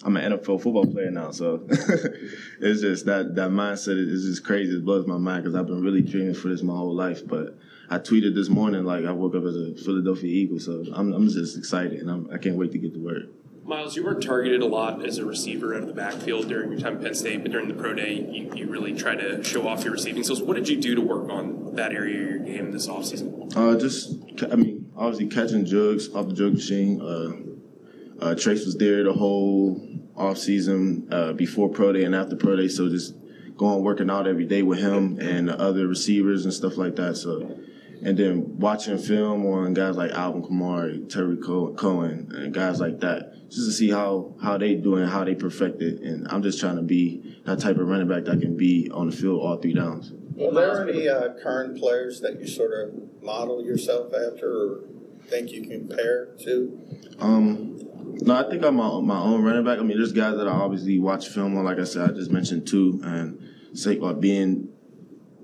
[0.03, 4.75] I'm an NFL football player now, so it's just that that mindset is just crazy.
[4.75, 7.27] It blows my mind because I've been really dreaming for this my whole life.
[7.27, 7.57] But
[7.89, 11.27] I tweeted this morning like I woke up as a Philadelphia Eagle, so I'm, I'm
[11.29, 13.23] just excited and I'm, I can't wait to get to work.
[13.67, 16.79] Miles, you weren't targeted a lot as a receiver out of the backfield during your
[16.79, 19.67] time at Penn State, but during the pro day, you, you really tried to show
[19.67, 20.41] off your receiving skills.
[20.41, 23.53] What did you do to work on that area of your game this offseason?
[23.57, 24.15] Uh, just
[24.49, 27.01] I mean, obviously catching jugs off the jug machine.
[27.01, 32.55] Uh, uh, Trace was there the whole offseason uh, before pro day and after pro
[32.55, 33.15] day, so just
[33.57, 37.17] going working out every day with him and the other receivers and stuff like that.
[37.17, 37.59] So,
[38.03, 43.33] and then watching film on guys like Alvin Kamara, Tarik Cohen, and guys like that,
[43.49, 46.01] just to see how how they doing, how they perfect it.
[46.01, 49.09] And I'm just trying to be that type of running back that can be on
[49.09, 50.11] the field all three downs.
[50.39, 54.79] Are there any uh, current players that you sort of model yourself after or
[55.23, 56.79] think you compare to?
[57.19, 57.79] Um,
[58.21, 59.79] no, I think I'm my, my own running back.
[59.79, 61.65] I mean, there's guys that I obviously watch film on.
[61.65, 64.69] Like I said, I just mentioned two, and Sa- uh, being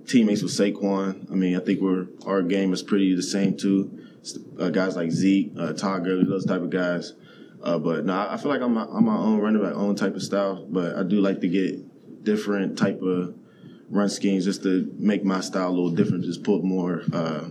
[0.07, 1.31] teammates with Saquon.
[1.31, 3.99] I mean, I think we're our game is pretty the same too.
[4.57, 7.13] Uh, guys like Zeke, uh, Todd Gurley, those type of guys.
[7.61, 10.15] Uh, but no, I feel like I'm my, I'm my own running back, own type
[10.15, 10.65] of style.
[10.69, 13.35] But I do like to get different type of
[13.89, 16.23] run schemes just to make my style a little different.
[16.23, 17.49] Just put more uh,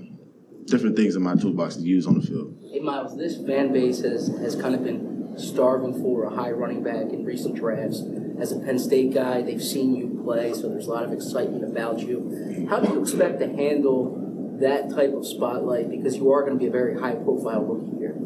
[0.66, 2.58] different things in my toolbox to use on the field.
[2.70, 6.82] Hey Miles, this fan base has, has kind of been starving for a high running
[6.82, 8.02] back in recent drafts.
[8.42, 11.62] As a Penn State guy, they've seen you play, so there's a lot of excitement
[11.62, 12.66] about you.
[12.68, 15.88] How do you expect to handle that type of spotlight?
[15.88, 18.16] Because you are going to be a very high profile rookie here.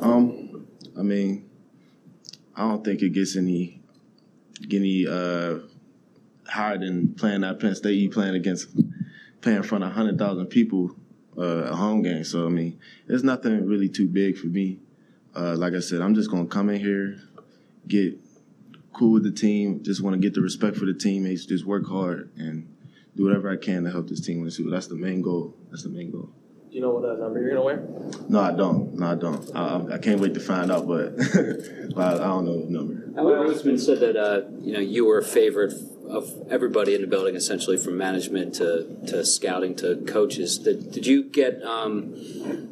[0.00, 0.66] Um,
[0.98, 1.50] I mean,
[2.56, 3.82] I don't think it gets any
[4.72, 5.58] any uh,
[6.46, 7.98] higher than playing at Penn State.
[7.98, 8.70] You playing against
[9.42, 10.96] playing in front of hundred thousand people
[11.36, 12.24] uh, a home game.
[12.24, 14.78] So I mean, it's nothing really too big for me.
[15.36, 17.20] Uh, like I said, I'm just gonna come in here,
[17.86, 18.18] get
[18.98, 19.82] cool with the team.
[19.82, 21.46] Just want to get the respect for the teammates.
[21.46, 22.74] Just work hard and
[23.16, 24.50] do whatever I can to help this team win.
[24.50, 25.54] So that's the main goal.
[25.70, 26.30] That's the main goal.
[26.68, 27.82] Do you know what uh, number you're gonna wear?
[28.28, 28.94] No, I don't.
[28.94, 29.56] No, I don't.
[29.56, 33.22] I, I can't wait to find out, but, but I, I don't know the number.
[33.22, 35.72] Well, it's been said that uh, you know you were a favorite
[36.10, 40.58] of everybody in the building, essentially from management to, to scouting to coaches.
[40.58, 42.14] Did, did you get um,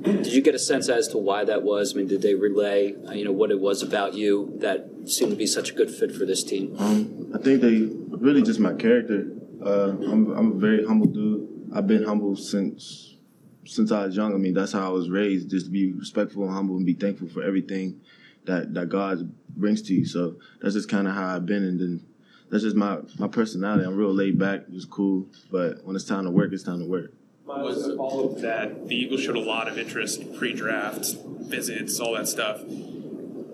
[0.02, 1.94] did you get a sense as to why that was?
[1.94, 5.30] I mean, did they relay uh, you know what it was about you that seemed
[5.30, 6.74] to be such a good fit for this team?
[6.78, 9.26] Um, I think they really just my character.
[9.64, 11.70] Uh, I'm I'm a very humble dude.
[11.74, 13.16] I've been humble since
[13.64, 14.32] since I was young.
[14.34, 16.94] I mean, that's how I was raised, just to be respectful and humble and be
[16.94, 18.00] thankful for everything
[18.44, 20.06] that that God brings to you.
[20.06, 22.06] So that's just kind of how I've been, and then
[22.50, 23.84] that's just my my personality.
[23.84, 25.26] I'm real laid back, just cool.
[25.50, 27.12] But when it's time to work, it's time to work.
[27.46, 32.28] Was all of that the Eagles showed a lot of interest pre-draft visits, all that
[32.28, 32.60] stuff.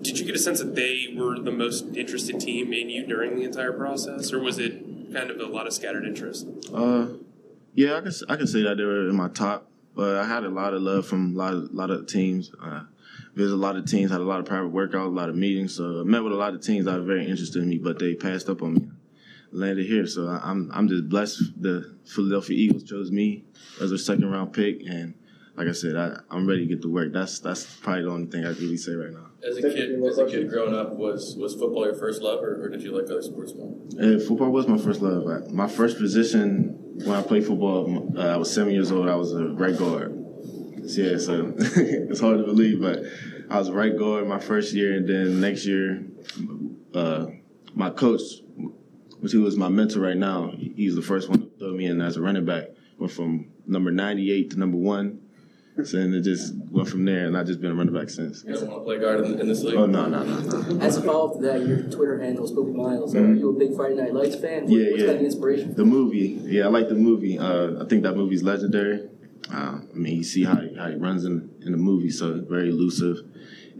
[0.01, 3.35] Did you get a sense that they were the most interested team in you during
[3.35, 6.47] the entire process, or was it kind of a lot of scattered interest?
[6.73, 7.07] Uh,
[7.73, 10.43] yeah, I can I can say that they were in my top, but I had
[10.43, 12.51] a lot of love from a lot of lot of teams.
[12.61, 12.83] Uh,
[13.35, 15.75] visited a lot of teams, had a lot of private workouts, a lot of meetings.
[15.75, 17.99] So I met with a lot of teams that were very interested in me, but
[17.99, 18.87] they passed up on me.
[19.55, 21.61] Landed here, so I'm I'm just blessed.
[21.61, 23.43] The Philadelphia Eagles chose me
[23.79, 25.13] as a second round pick, and
[25.55, 27.13] like I said, I, I'm ready to get to work.
[27.13, 29.27] That's that's probably the only thing I can really say right now.
[29.47, 32.65] As a kid, as a kid growing up, was was football your first love, or,
[32.65, 33.75] or did you like other sports more?
[33.99, 35.51] And football was my first love.
[35.51, 39.09] My first position when I played football, uh, I was seven years old.
[39.09, 40.12] I was a right guard.
[40.85, 43.03] Yeah, so it's hard to believe, but
[43.49, 46.03] I was right guard my first year, and then next year,
[46.93, 47.27] uh,
[47.73, 48.21] my coach,
[49.19, 52.01] which he was my mentor right now, he's the first one to throw me in
[52.01, 52.67] as a running back.
[52.97, 55.19] Went from number 98 to number one.
[55.83, 58.43] So then it just went from there, and I've just been a running back since.
[58.45, 59.73] You don't want to play guard in, in this league?
[59.73, 60.79] Oh, no, no, no, no.
[60.85, 63.15] As a follow up to that, your Twitter handle is Boogie Miles.
[63.15, 63.31] Mhm.
[63.31, 64.63] Are you a big Friday Night Lights fan?
[64.65, 65.05] What, Yeah, what's yeah.
[65.07, 65.73] kind of the inspiration?
[65.73, 67.39] The movie, yeah, I like the movie.
[67.39, 69.09] Uh, I think that movie's legendary.
[69.51, 72.41] Uh, I mean, you see how he, how he runs in in the movie, so
[72.47, 73.17] very elusive.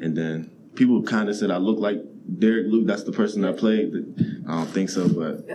[0.02, 2.02] And then people kind of said I look like
[2.40, 2.88] Derek Luke.
[2.88, 3.94] That's the person I played.
[4.48, 5.48] I don't think so, but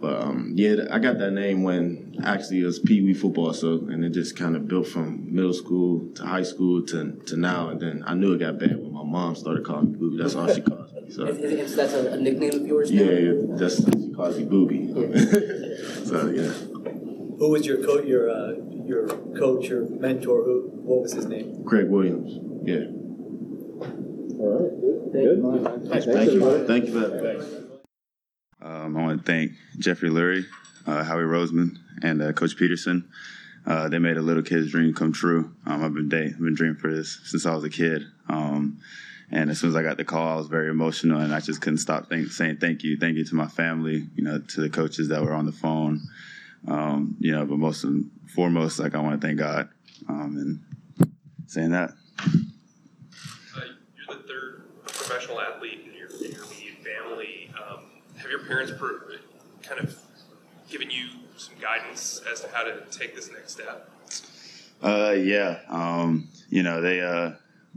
[0.00, 3.52] but um, yeah, I got that name when actually it was Pee Wee football.
[3.52, 7.36] So and it just kind of built from middle school to high school to to
[7.36, 7.68] now.
[7.68, 10.18] And then I knew it got bad when my mom started calling me Boogie.
[10.18, 11.10] That's all she calls me.
[11.10, 11.26] So.
[11.26, 12.90] Is, is, is that a, nickname of yours?
[12.90, 14.88] Yeah, yeah, that's she calls me Booby.
[16.04, 16.75] so yeah.
[17.38, 18.54] Who was your coach, your, uh,
[18.86, 20.42] your coach, your mentor?
[20.42, 21.64] Who, what was his name?
[21.64, 22.38] Craig Williams.
[22.64, 22.86] Yeah.
[24.38, 25.12] All right.
[25.12, 25.42] Good.
[25.42, 26.04] Good.
[26.06, 26.66] Thank you.
[26.66, 27.80] Thank you for that.
[28.62, 30.44] Um, I want to thank Jeffrey Lurie,
[30.86, 33.04] uh, Howie Roseman, and uh, Coach Pederson.
[33.66, 35.52] Uh, they made a little kid's dream come true.
[35.66, 38.02] Um, I've been day, I've been dreaming for this since I was a kid.
[38.28, 38.78] Um,
[39.30, 41.60] and as soon as I got the call, I was very emotional, and I just
[41.60, 44.70] couldn't stop think, saying thank you, thank you to my family, you know, to the
[44.70, 46.00] coaches that were on the phone,
[46.68, 49.68] um, you know, but most and foremost, like I want to thank God,
[50.08, 51.10] um, and
[51.46, 51.90] saying that.
[52.18, 53.60] Uh,
[53.96, 57.50] you're the third professional athlete in your, in your immediate family.
[57.56, 57.84] Um,
[58.16, 59.18] have your parents per,
[59.62, 59.96] kind of
[60.68, 63.90] given you some guidance as to how to take this next step?
[64.82, 65.60] Uh, yeah.
[65.68, 67.32] Um, you know, they uh,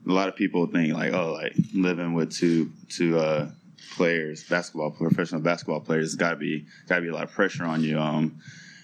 [0.08, 3.50] a lot of people think like, oh, like living with two two uh
[3.96, 7.66] players, basketball professional basketball players, got to be got to be a lot of pressure
[7.66, 8.00] on you.
[8.00, 8.40] Um,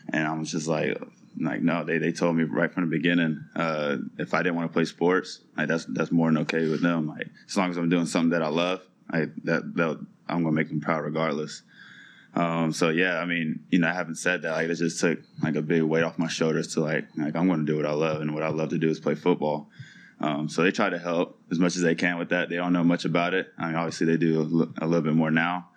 [0.09, 0.97] and I was just like,
[1.39, 4.69] like no, they they told me right from the beginning, uh, if I didn't want
[4.69, 7.07] to play sports, like that's that's more than okay with them.
[7.07, 9.63] Like as long as I'm doing something that I love, I that
[10.27, 11.61] I'm gonna make them proud regardless.
[12.35, 14.51] Um, so yeah, I mean, you know, I haven't said that.
[14.51, 17.47] Like, it just took like a big weight off my shoulders to like, like I'm
[17.47, 19.69] to do what I love, and what I love to do is play football.
[20.19, 22.49] Um, so they try to help as much as they can with that.
[22.49, 23.51] They don't know much about it.
[23.57, 25.69] I mean, obviously they do a, li- a little bit more now.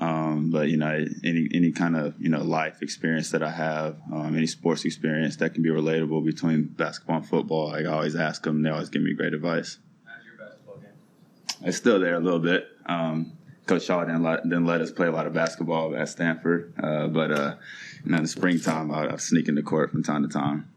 [0.00, 3.96] Um, but you know, any any kind of you know life experience that I have,
[4.12, 8.42] um, any sports experience that can be relatable between basketball and football, I always ask
[8.42, 8.62] them.
[8.62, 9.78] They always give me great advice.
[10.06, 11.68] How's your basketball game?
[11.68, 12.66] It's still there a little bit.
[12.86, 13.32] Um,
[13.66, 17.06] Coach Shaw didn't let, didn't let us play a lot of basketball at Stanford, uh,
[17.06, 17.54] but uh,
[18.02, 20.72] you know, in the springtime, I, I sneak into court from time to time.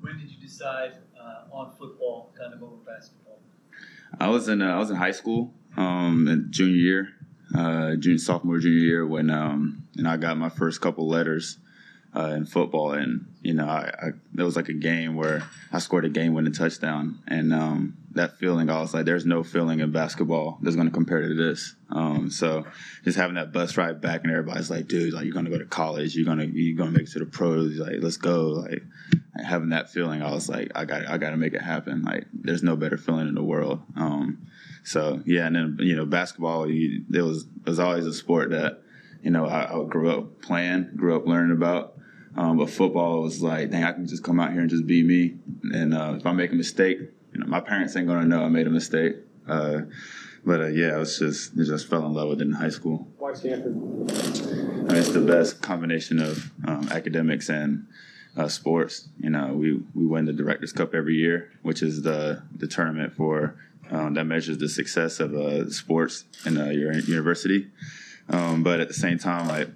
[0.00, 3.40] When did you decide uh, on football kind of over basketball?
[4.20, 7.08] I was in uh, I was in high school, um, in junior year,
[7.54, 11.58] uh, junior sophomore junior year when um, and I got my first couple letters
[12.16, 16.04] uh, in football, and you know, I, I was like a game where I scored
[16.04, 20.58] a game-winning touchdown, and um, that feeling, I was like, there's no feeling in basketball
[20.62, 21.74] that's going to compare to this.
[21.90, 22.66] Um, so
[23.04, 25.58] just having that bus ride back, and everybody's like, dude, like you're going to go
[25.58, 28.82] to college, you're gonna you're gonna make it to the pros, like let's go, like
[29.44, 32.02] having that feeling, I was like, I got I got to make it happen.
[32.02, 33.82] Like there's no better feeling in the world.
[33.96, 34.46] Um,
[34.88, 38.50] so yeah, and then you know, basketball, you, it was it was always a sport
[38.50, 38.82] that
[39.22, 41.94] you know I, I grew up playing, grew up learning about.
[42.36, 45.02] Um, but football was like, dang, I can just come out here and just be
[45.02, 45.34] me.
[45.72, 47.00] And uh, if I make a mistake,
[47.32, 49.16] you know, my parents ain't gonna know I made a mistake.
[49.46, 49.80] Uh,
[50.44, 52.70] but uh, yeah, I was just I just fell in love with it in high
[52.70, 53.08] school.
[53.18, 53.74] Why Stanford?
[53.74, 57.86] I mean, it's the best combination of um, academics and
[58.38, 59.08] uh, sports.
[59.20, 63.12] You know, we we win the Directors Cup every year, which is the the tournament
[63.12, 63.54] for
[63.90, 67.68] um, that measures the success of uh, sports in uh, your university.
[68.28, 69.68] Um, but at the same time, like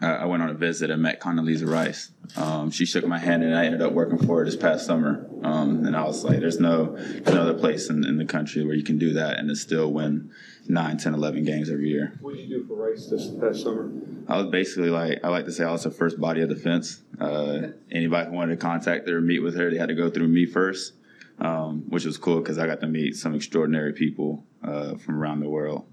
[0.00, 2.10] I went on a visit and met Condoleezza Rice.
[2.36, 5.26] Um, she shook my hand, and I ended up working for her this past summer.
[5.42, 8.64] Um, and I was like, "There's no, there's no other place in, in, the country
[8.64, 10.30] where you can do that and still win
[10.68, 13.90] 9, 10, 11 games every year." What did you do for Rice this past summer?
[14.28, 17.02] I was basically like, I like to say, I was the first body of defense.
[17.18, 20.10] Uh, anybody who wanted to contact her or meet with her, they had to go
[20.10, 20.92] through me first,
[21.38, 25.40] um, which was cool because I got to meet some extraordinary people uh, from around
[25.40, 25.86] the world.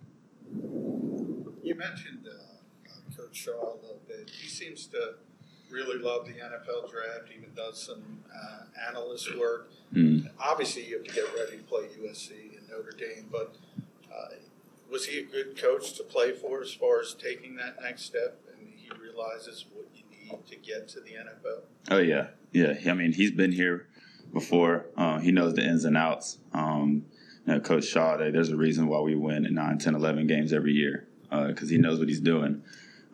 [1.63, 4.29] You mentioned uh, Coach Shaw a little bit.
[4.29, 5.15] He seems to
[5.71, 7.29] really love the NFL draft.
[7.35, 9.71] Even does some uh, analyst work.
[9.93, 10.29] Mm.
[10.39, 13.55] Obviously, you have to get ready to play USC and Notre Dame, but
[14.13, 14.35] uh,
[14.91, 18.39] was he a good coach to play for as far as taking that next step?
[18.51, 21.61] And he realizes what you need to get to the NFL.
[21.89, 22.75] Oh yeah, yeah.
[22.87, 23.87] I mean, he's been here
[24.33, 24.87] before.
[24.97, 26.39] Uh, he knows the ins and outs.
[26.53, 27.05] Um,
[27.45, 30.53] you know, Coach Shaw, there's a reason why we win in 9, 10, 11 games
[30.53, 32.63] every year because uh, he knows what he's doing.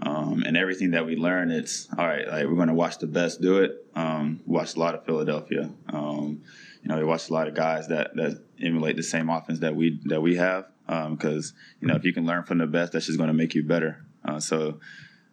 [0.01, 2.27] Um, and everything that we learn, it's all right.
[2.27, 3.85] Like we're going to watch the best do it.
[3.95, 5.71] Um, watch a lot of Philadelphia.
[5.91, 6.41] Um,
[6.81, 9.75] you know, we watch a lot of guys that that emulate the same offense that
[9.75, 10.67] we that we have.
[10.87, 13.55] Because you know, if you can learn from the best, that's just going to make
[13.55, 14.05] you better.
[14.23, 14.79] Uh, so.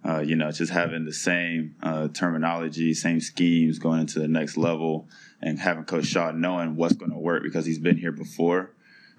[0.07, 4.57] Uh, you know, just having the same uh, terminology, same schemes going into the next
[4.57, 5.09] level,
[5.43, 8.71] and having Coach Shaw knowing what's going to work because he's been here before.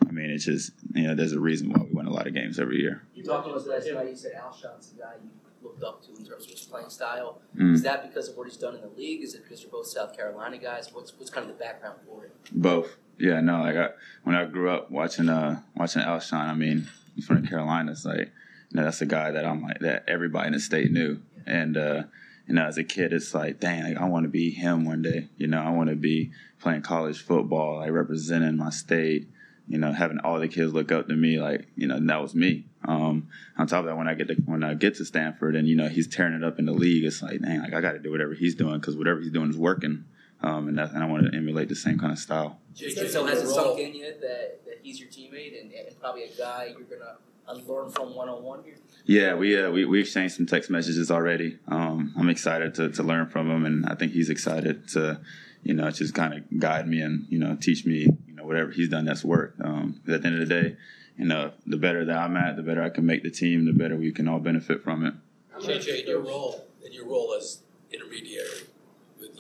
[0.08, 2.34] I mean, it's just you know, there's a reason why we win a lot of
[2.34, 3.04] games every year.
[3.14, 4.10] You talked to us last night.
[4.10, 5.30] You said Alshon's the guy you
[5.62, 7.42] looked up to in terms of his playing style.
[7.58, 7.74] Mm.
[7.74, 9.24] Is that because of what he's done in the league?
[9.24, 10.90] Is it because you're both South Carolina guys?
[10.94, 12.36] What's what's kind of the background for it?
[12.52, 12.98] Both.
[13.18, 13.62] Yeah, no.
[13.62, 13.90] Like I,
[14.24, 18.06] when I grew up watching uh watching Alshon, I mean, he's from the Carolinas.
[18.06, 18.32] Like,
[18.70, 21.22] you know, that's a guy that I'm like that everybody in the state knew.
[21.46, 22.04] And uh,
[22.48, 25.02] you know, as a kid, it's like, dang, like, I want to be him one
[25.02, 25.30] day.
[25.38, 29.28] You know, I want to be playing college football, like representing my state
[29.68, 32.34] you know, having all the kids look up to me, like, you know, that was
[32.34, 32.66] me.
[32.86, 35.68] Um, on top of that, when I get to when I get to Stanford, and
[35.68, 37.94] you know, he's tearing it up in the league, it's like, dang, like I got
[37.94, 40.06] to do whatever he's doing because whatever he's doing is working,
[40.42, 42.60] um, and that, and I want to emulate the same kind of style.
[42.76, 46.30] So has it sunk in yet that, that he's your teammate and, and probably a
[46.38, 48.78] guy you're gonna learn from one on one here?
[49.08, 51.58] Yeah, we uh, we we exchanged some text messages already.
[51.70, 55.22] Um, I'm excited to to learn from him, and I think he's excited to,
[55.63, 58.70] you know, just kind of guide me and you know teach me you know whatever
[58.72, 59.62] he's done that's worked.
[59.62, 60.76] Um, at the end of the day,
[61.17, 63.72] you know, the better that I'm at, the better I can make the team, the
[63.72, 65.13] better we can all benefit from it.
[65.58, 68.67] JJ, in your role, in your role as intermediary,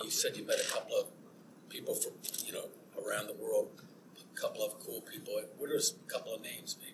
[0.01, 1.07] you said you met a couple of
[1.67, 2.13] people from
[2.45, 2.69] you know
[3.05, 3.67] around the world,
[4.15, 5.33] a couple of cool people.
[5.57, 6.93] What are a couple of names, maybe?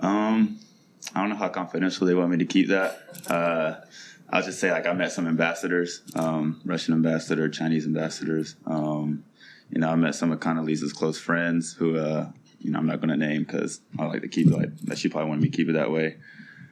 [0.00, 0.60] Um,
[1.14, 3.00] I don't know how confidential they want me to keep that.
[3.28, 3.76] Uh,
[4.30, 8.56] I'll just say like I met some ambassadors, um, Russian ambassador, Chinese ambassadors.
[8.66, 9.24] Um,
[9.70, 13.00] you know, I met some of Condoleezza's close friends who, uh, you know, I'm not
[13.00, 14.98] going to name because I like to keep it like that.
[14.98, 16.16] She probably wanted me to keep it that way.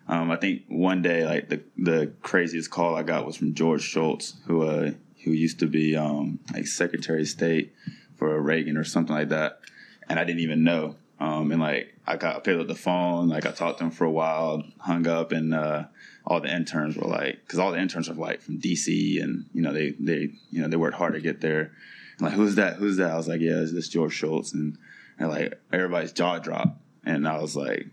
[0.09, 3.83] Um, I think one day, like the the craziest call I got was from George
[3.83, 4.93] Shultz, who uh,
[5.25, 7.75] who used to be um, like Secretary of State
[8.17, 9.61] for Reagan or something like that,
[10.09, 10.97] and I didn't even know.
[11.19, 13.91] Um, and like I got I picked up the phone, like I talked to him
[13.91, 15.85] for a while, hung up, and uh,
[16.27, 19.63] all the interns were like, because all the interns are like from DC, and you
[19.63, 21.73] know they they you know they worked hard to get there.
[22.19, 22.77] I'm like who's that?
[22.77, 23.11] Who's that?
[23.13, 24.77] I was like, yeah, it's this George Shultz, and,
[25.19, 27.87] and like everybody's jaw dropped, and I was like,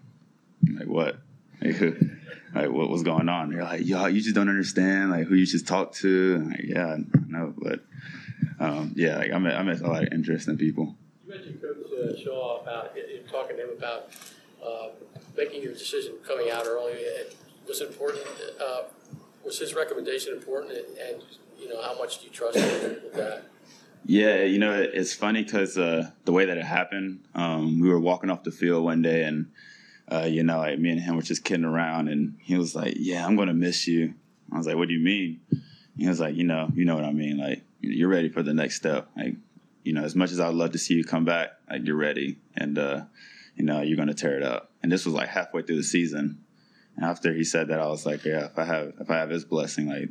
[0.78, 1.18] like what?
[2.56, 3.50] Like, what was going on?
[3.50, 6.36] They're like, yo, you just don't understand like who you should talk to.
[6.36, 7.80] I'm like, yeah, I know, but
[8.60, 10.96] um, yeah, like I met I met a lot of interesting people.
[11.26, 11.34] You
[12.04, 12.96] uh, Shaw about
[13.30, 14.10] talking to him about
[14.66, 14.90] uh,
[15.36, 16.94] making your decision coming out early.
[16.94, 17.36] It
[17.68, 18.26] was important.
[18.60, 18.84] Uh,
[19.44, 21.24] was his recommendation important, and, and,
[21.60, 23.44] you know how much do you trust him with that?
[24.06, 28.00] Yeah, you know, it's funny because uh, the way that it happened, um, we were
[28.00, 29.52] walking off the field one day, and
[30.12, 32.96] uh, you know, like me and him were just kidding around, and he was like,
[32.98, 34.14] "Yeah, I'm gonna miss you."
[34.52, 35.40] I was like, "What do you mean?"
[35.98, 37.38] He was like, "You know, you know what I mean.
[37.38, 39.10] Like, you're ready for the next step.
[39.16, 39.36] Like,
[39.84, 42.40] you know, as much as I'd love to see you come back, like you're ready,
[42.56, 43.02] and uh,
[43.56, 46.44] you know, you're gonna tear it up." And this was like halfway through the season.
[46.96, 49.30] And after he said that, I was like, "Yeah, if I have if I have
[49.30, 50.10] his blessing, like."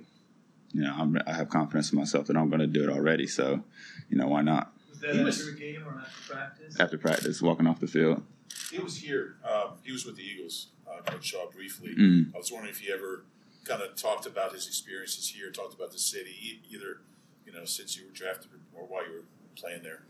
[0.75, 3.27] You know, I'm, I have confidence in myself that I'm going to do it already.
[3.27, 3.63] So,
[4.09, 4.73] you know, why not?
[4.89, 6.81] Was that after a game or after practice?
[6.81, 8.23] After practice, walking off the field.
[8.71, 9.37] He was here.
[9.45, 11.95] Um, he was with the Eagles, uh, Coach Shaw, briefly.
[11.95, 12.35] Mm.
[12.35, 13.27] I was wondering if he ever
[13.65, 17.03] kind of talked about his experiences here, talked about the city, e- either
[17.45, 19.25] you know since you were drafted or while you were
[19.57, 20.03] playing there.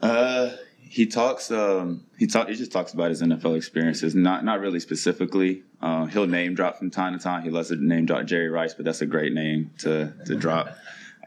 [0.00, 0.56] Uh,
[0.92, 1.50] he talks.
[1.50, 2.48] Um, he talk.
[2.48, 4.14] He just talks about his NFL experiences.
[4.14, 5.62] Not not really specifically.
[5.80, 7.42] Uh, he'll name drop from time to time.
[7.42, 10.76] He loves to name drop Jerry Rice, but that's a great name to to drop,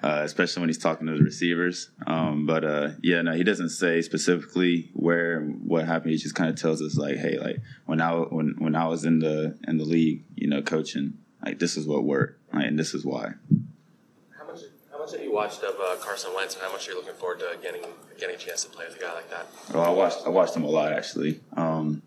[0.03, 1.89] uh, especially when he's talking to the receivers.
[2.05, 6.11] Um, but uh, yeah, no, he doesn't say specifically where what happened.
[6.11, 9.03] He just kind of tells us like, hey, like when I when when I was
[9.03, 12.93] in the in the league, you know, coaching, like this is what worked, and this
[12.93, 13.33] is why.
[15.05, 17.37] Much, have you watched of uh, Carson Wentz, and how much are you looking forward
[17.39, 17.81] to getting
[18.17, 19.45] getting a chance to play with a guy like that?
[19.71, 21.41] Oh, I watched I watched him a lot actually.
[21.55, 22.01] Um,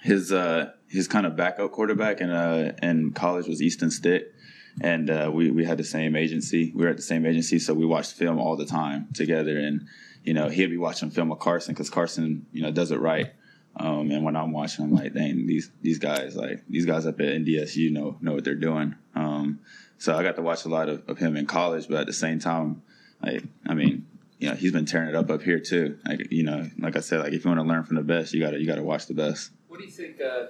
[0.00, 4.32] his uh, his kind of backup quarterback in uh, in college was Easton Stick,
[4.80, 6.72] and uh, we we had the same agency.
[6.74, 9.58] We were at the same agency, so we watched film all the time together.
[9.58, 9.86] And
[10.24, 13.32] you know, he'd be watching film of Carson because Carson, you know, does it right.
[13.76, 17.20] Um, and when I'm watching, I'm like, dang, these these guys, like these guys up
[17.20, 18.94] at NDSU know know what they're doing.
[19.14, 19.60] Um,
[20.00, 22.12] so I got to watch a lot of, of him in college, but at the
[22.12, 22.82] same time,
[23.22, 24.06] like I mean,
[24.38, 25.98] you know, he's been tearing it up up here too.
[26.04, 28.32] Like you know, like I said, like if you want to learn from the best,
[28.34, 29.52] you gotta you gotta watch the best.
[29.68, 30.46] What do you think uh,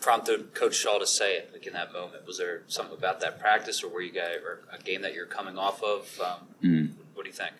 [0.00, 2.26] prompted Coach Shaw to say it like in that moment?
[2.26, 5.26] Was there something about that practice, or were you guys, or a game that you're
[5.26, 6.20] coming off of?
[6.20, 6.90] Um, Mm.
[7.14, 7.52] What do you think?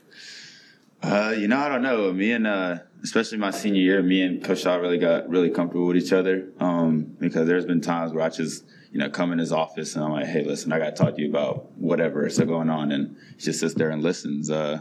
[1.02, 2.12] Uh, you know, I don't know.
[2.12, 5.86] Me and uh, especially my senior year, me and Coach Shaw really got really comfortable
[5.86, 6.48] with each other.
[6.58, 8.64] Um, because there's been times where I just,
[8.96, 11.16] you know, come in his office and I'm like, hey, listen, I got to talk
[11.16, 14.50] to you about whatever is going on, and he just sits there and listens.
[14.50, 14.80] Uh,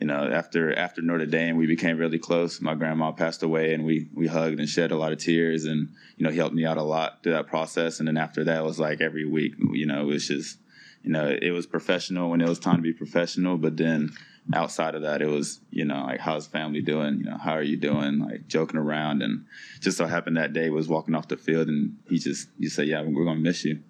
[0.00, 2.60] you know, after after Notre Dame, we became really close.
[2.60, 5.90] My grandma passed away, and we we hugged and shed a lot of tears, and
[6.16, 8.00] you know, he helped me out a lot through that process.
[8.00, 10.58] And then after that, it was like every week, you know, it was just,
[11.04, 14.10] you know, it was professional when it was time to be professional, but then
[14.54, 17.18] outside of that, it was, you know, like how's family doing?
[17.18, 18.18] You know, how are you doing?
[18.20, 19.46] Like joking around, and
[19.80, 22.84] just so happened that day was walking off the field, and he just, you say,
[22.84, 23.80] yeah, we're gonna miss you.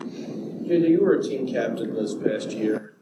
[0.00, 2.94] JJ, you were a team captain this past year.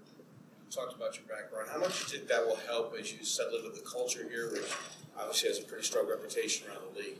[0.67, 1.69] You talked about your background.
[1.73, 4.51] How much do you think that will help as you settle into the culture here,
[4.53, 4.71] which
[5.19, 7.17] obviously has a pretty strong reputation around the league?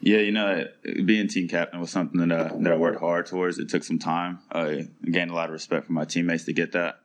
[0.00, 0.66] Yeah, you know,
[1.06, 3.58] being team captain was something that, uh, that I worked hard towards.
[3.58, 4.40] It took some time.
[4.52, 7.00] I gained a lot of respect from my teammates to get that.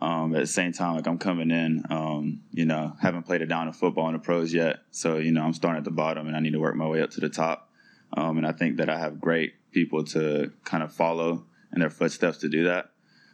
[0.00, 3.46] Um, at the same time, like I'm coming in, um, you know, haven't played a
[3.46, 4.78] down of football in the pros yet.
[4.90, 7.02] So, you know, I'm starting at the bottom and I need to work my way
[7.02, 7.70] up to the top.
[8.14, 11.90] Um, and I think that I have great people to kind of follow in their
[11.90, 12.90] footsteps to do that.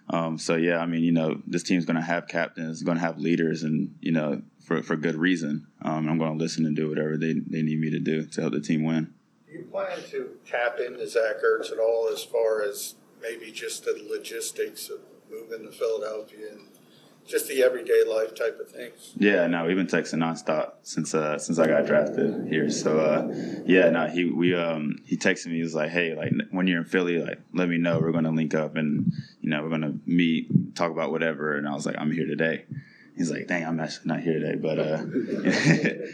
[0.09, 3.03] Um, so yeah, I mean, you know, this team's going to have captains, going to
[3.03, 5.67] have leaders, and you know, for for good reason.
[5.83, 8.41] Um, I'm going to listen and do whatever they, they need me to do to
[8.41, 9.13] help the team win.
[9.47, 13.85] Do you plan to tap into Zach Ertz at all as far as maybe just
[13.85, 15.01] the logistics of
[15.31, 16.69] moving to Philadelphia and
[17.27, 19.13] just the everyday life type of things?
[19.17, 22.71] Yeah, no, we've been texting nonstop since uh, since I got drafted here.
[22.71, 25.57] So uh, yeah, no, he we um he texted me.
[25.57, 27.99] He was like, hey, like when you're in Philly, like let me know.
[27.99, 31.57] We're gonna link up and you know we're gonna meet, talk about whatever.
[31.57, 32.65] And I was like, I'm here today.
[33.17, 35.03] He's like, dang, I'm actually not here today, but uh,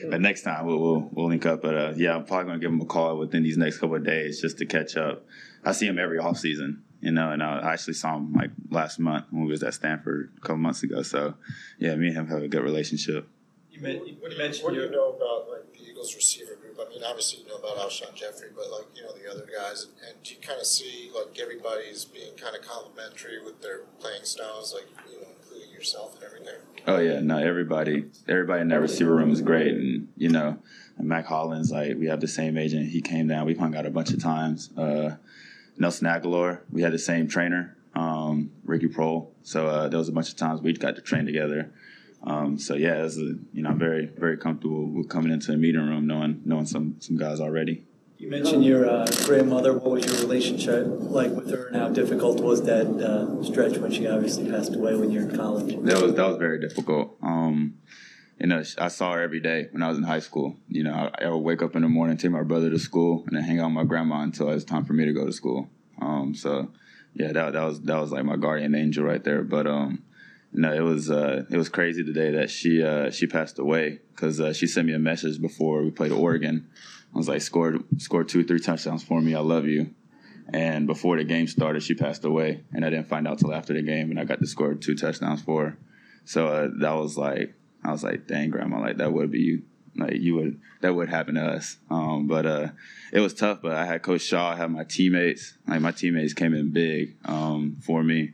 [0.11, 1.61] but next time we'll, we'll we'll link up.
[1.61, 4.05] But uh, yeah, I'm probably gonna give him a call within these next couple of
[4.05, 5.27] days just to catch up.
[5.65, 9.01] I see him every off season, you know, and I actually saw him like last
[9.01, 11.03] month when we was at Stanford a couple months ago.
[11.03, 11.35] So
[11.79, 13.29] yeah, me and him have a good relationship.
[13.73, 16.15] You, men- you What do you, mentioned what do you know about like the Eagles
[16.15, 16.79] receiver group?
[16.81, 19.83] I mean, obviously you know about Alshon Jeffery, but like you know the other guys,
[19.85, 23.81] and, and do you kind of see like everybody's being kind of complimentary with their
[23.99, 26.61] playing styles, like you know, including yourself and everything?
[26.87, 30.57] Oh yeah, no, everybody, everybody in that receiver room is great, and you know,
[30.99, 32.91] and Mack Hollins, like we have the same agent.
[32.91, 33.45] He came down.
[33.45, 34.71] We've hung out a bunch of times.
[34.77, 35.17] Uh,
[35.77, 39.29] Nelson Agholor, we had the same trainer, um, Ricky Proehl.
[39.43, 41.73] So uh, there was a bunch of times we got to train together.
[42.25, 45.53] Um, so yeah, it was a, you know, I'm very very comfortable with coming into
[45.53, 47.85] a meeting room, knowing knowing some some guys already.
[48.19, 49.73] You mentioned your uh, grandmother.
[49.73, 53.91] What was your relationship like with her, and how difficult was that uh, stretch when
[53.91, 55.75] she obviously passed away when you were in college?
[55.83, 57.17] That was that was very difficult.
[57.21, 57.79] Um,
[58.43, 60.57] you know, I saw her every day when I was in high school.
[60.67, 63.23] You know, I, I would wake up in the morning, take my brother to school,
[63.29, 65.25] and then hang out with my grandma until it was time for me to go
[65.25, 65.71] to school.
[66.01, 66.73] Um, so,
[67.15, 69.45] yeah, that that was that was like my guardian angel right there.
[69.45, 70.03] But um,
[70.53, 74.01] no, it was uh, it was crazy the day that she uh, she passed away
[74.13, 76.69] because uh, she sent me a message before we played Oregon.
[77.15, 79.37] I was like, scored scored two three touchdowns for me.
[79.37, 79.95] I love you.
[80.53, 83.73] And before the game started, she passed away, and I didn't find out till after
[83.73, 85.79] the game, and I got to score two touchdowns for her.
[86.25, 87.55] So uh, that was like,
[87.85, 89.63] I was like, dang, grandma, like that would be you,
[89.97, 91.77] like you would that would happen to us.
[91.91, 92.69] Um, but uh,
[93.13, 93.61] it was tough.
[93.63, 97.17] But I had Coach Shaw, I had my teammates, like my teammates came in big
[97.25, 98.33] um, for me.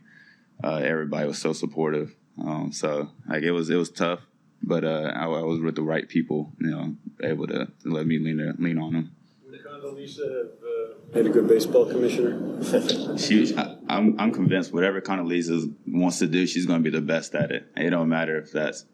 [0.63, 2.15] Uh, everybody was so supportive.
[2.41, 4.21] Um, so like it was it was tough,
[4.61, 8.17] but uh, I, I, was with the right people, you know, able to, let me
[8.17, 9.11] lean lean on them.
[9.45, 12.63] Would Condoleezza have uh, made a good baseball commissioner?
[13.17, 17.05] she, I, I'm I'm convinced whatever Condoleezza wants to do, she's going to be the
[17.05, 17.67] best at it.
[17.75, 18.85] It don't matter if that's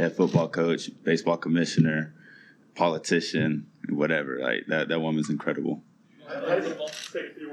[0.00, 2.14] head football coach, baseball commissioner,
[2.74, 4.38] politician, whatever.
[4.40, 5.82] Like that that woman's incredible.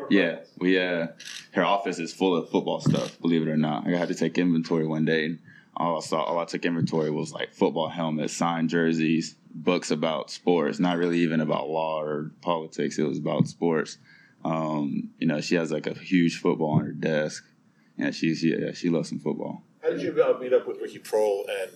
[0.10, 1.08] Yeah, we uh,
[1.52, 3.20] her office is full of football stuff.
[3.20, 5.39] Believe it or not, I had to take inventory one day, and
[5.76, 10.30] all I saw, all I took inventory was like football helmets, signed jerseys, books about
[10.30, 10.80] sports.
[10.80, 12.98] Not really even about law or politics.
[13.00, 13.98] It was about sports.
[14.45, 17.43] Um, you know, she has like a huge football on her desk.
[17.98, 19.64] Yeah, she yeah, she loves some football.
[19.82, 21.72] How did you uh, meet up with Ricky Proehl, and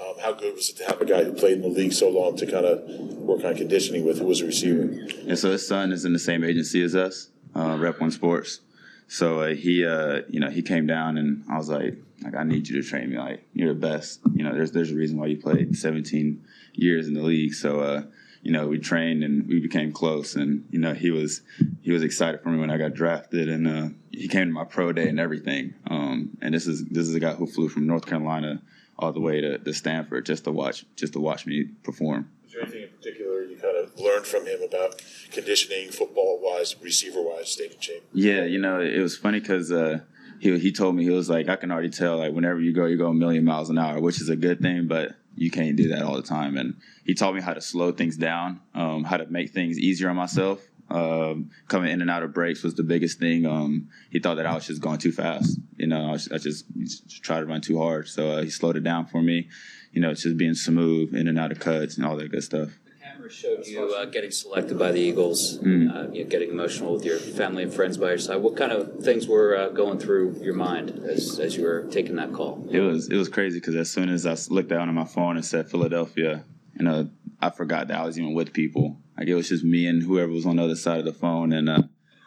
[0.00, 2.08] um, how good was it to have a guy who played in the league so
[2.08, 2.88] long to kind of
[3.18, 4.82] work on conditioning with, who was a receiver?
[5.26, 8.60] And so his son is in the same agency as us, uh, Rep One Sports.
[9.08, 12.44] So uh, he, uh, you know, he came down, and I was like, like I
[12.44, 13.18] need you to train me.
[13.18, 14.20] Like you're the best.
[14.34, 16.44] You know, there's there's a reason why you played 17
[16.74, 17.54] years in the league.
[17.54, 18.02] So uh,
[18.42, 20.34] you know, we trained and we became close.
[20.34, 21.40] And you know, he was
[21.80, 24.64] he was excited for me when I got drafted, and uh, he came to my
[24.64, 25.74] pro day and everything.
[25.88, 28.60] Um, and this is this is a guy who flew from North Carolina
[28.98, 32.30] all the way to, to Stanford just to watch just to watch me perform.
[32.46, 36.74] Is there anything in particular you kind of learned from him about conditioning, football wise,
[36.82, 38.04] receiver wise, staying in shape?
[38.12, 40.00] Yeah, you know, it was funny because uh,
[40.40, 42.86] he he told me he was like, I can already tell like whenever you go,
[42.86, 45.76] you go a million miles an hour, which is a good thing, but you can't
[45.76, 46.56] do that all the time.
[46.56, 46.74] And
[47.04, 50.16] he taught me how to slow things down, um, how to make things easier on
[50.16, 50.60] myself.
[50.90, 53.44] Um, coming in and out of breaks was the biggest thing.
[53.46, 55.58] Um, he thought that I was just going too fast.
[55.76, 58.08] You know, I, was, I just, just tried to run too hard.
[58.08, 59.48] So uh, he slowed it down for me.
[59.92, 62.70] You know, just being smooth in and out of cuts and all that good stuff.
[62.84, 65.94] The camera showed you uh, getting selected by the Eagles, Mm.
[65.94, 68.36] uh, you know, getting emotional with your family and friends by your side.
[68.36, 72.16] What kind of things were uh, going through your mind as, as you were taking
[72.16, 72.66] that call?
[72.70, 75.36] It was it was crazy because as soon as I looked down on my phone
[75.36, 76.44] and said Philadelphia,
[76.78, 77.10] you know,
[77.40, 78.98] I forgot that I was even with people.
[79.18, 81.52] Like it was just me and whoever was on the other side of the phone,
[81.52, 81.82] and uh,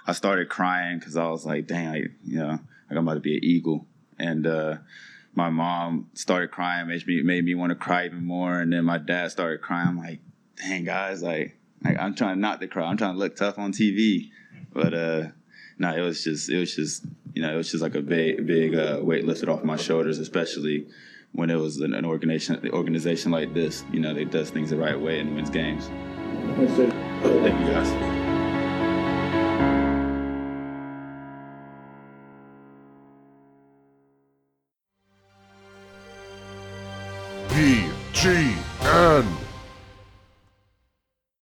[0.06, 3.38] I started crying because I was like, "Dang, I, you know, I'm about to be
[3.38, 3.88] an Eagle."
[4.20, 4.78] And uh,
[5.34, 8.60] my mom started crying, made me made me want to cry even more.
[8.60, 9.88] And then my dad started crying.
[9.88, 10.20] I'm like,
[10.58, 12.84] "Dang, guys, like, like I'm trying not to cry.
[12.84, 14.30] I'm trying to look tough on TV."
[14.74, 15.24] But uh,
[15.78, 18.46] no, it was just it was just you know it was just like a big
[18.46, 20.88] big uh, weight lifted off my shoulders, especially
[21.32, 23.86] when it was an, an organization organization like this.
[23.94, 25.90] You know, that does things the right way and wins games.
[26.32, 28.21] Thank you guys.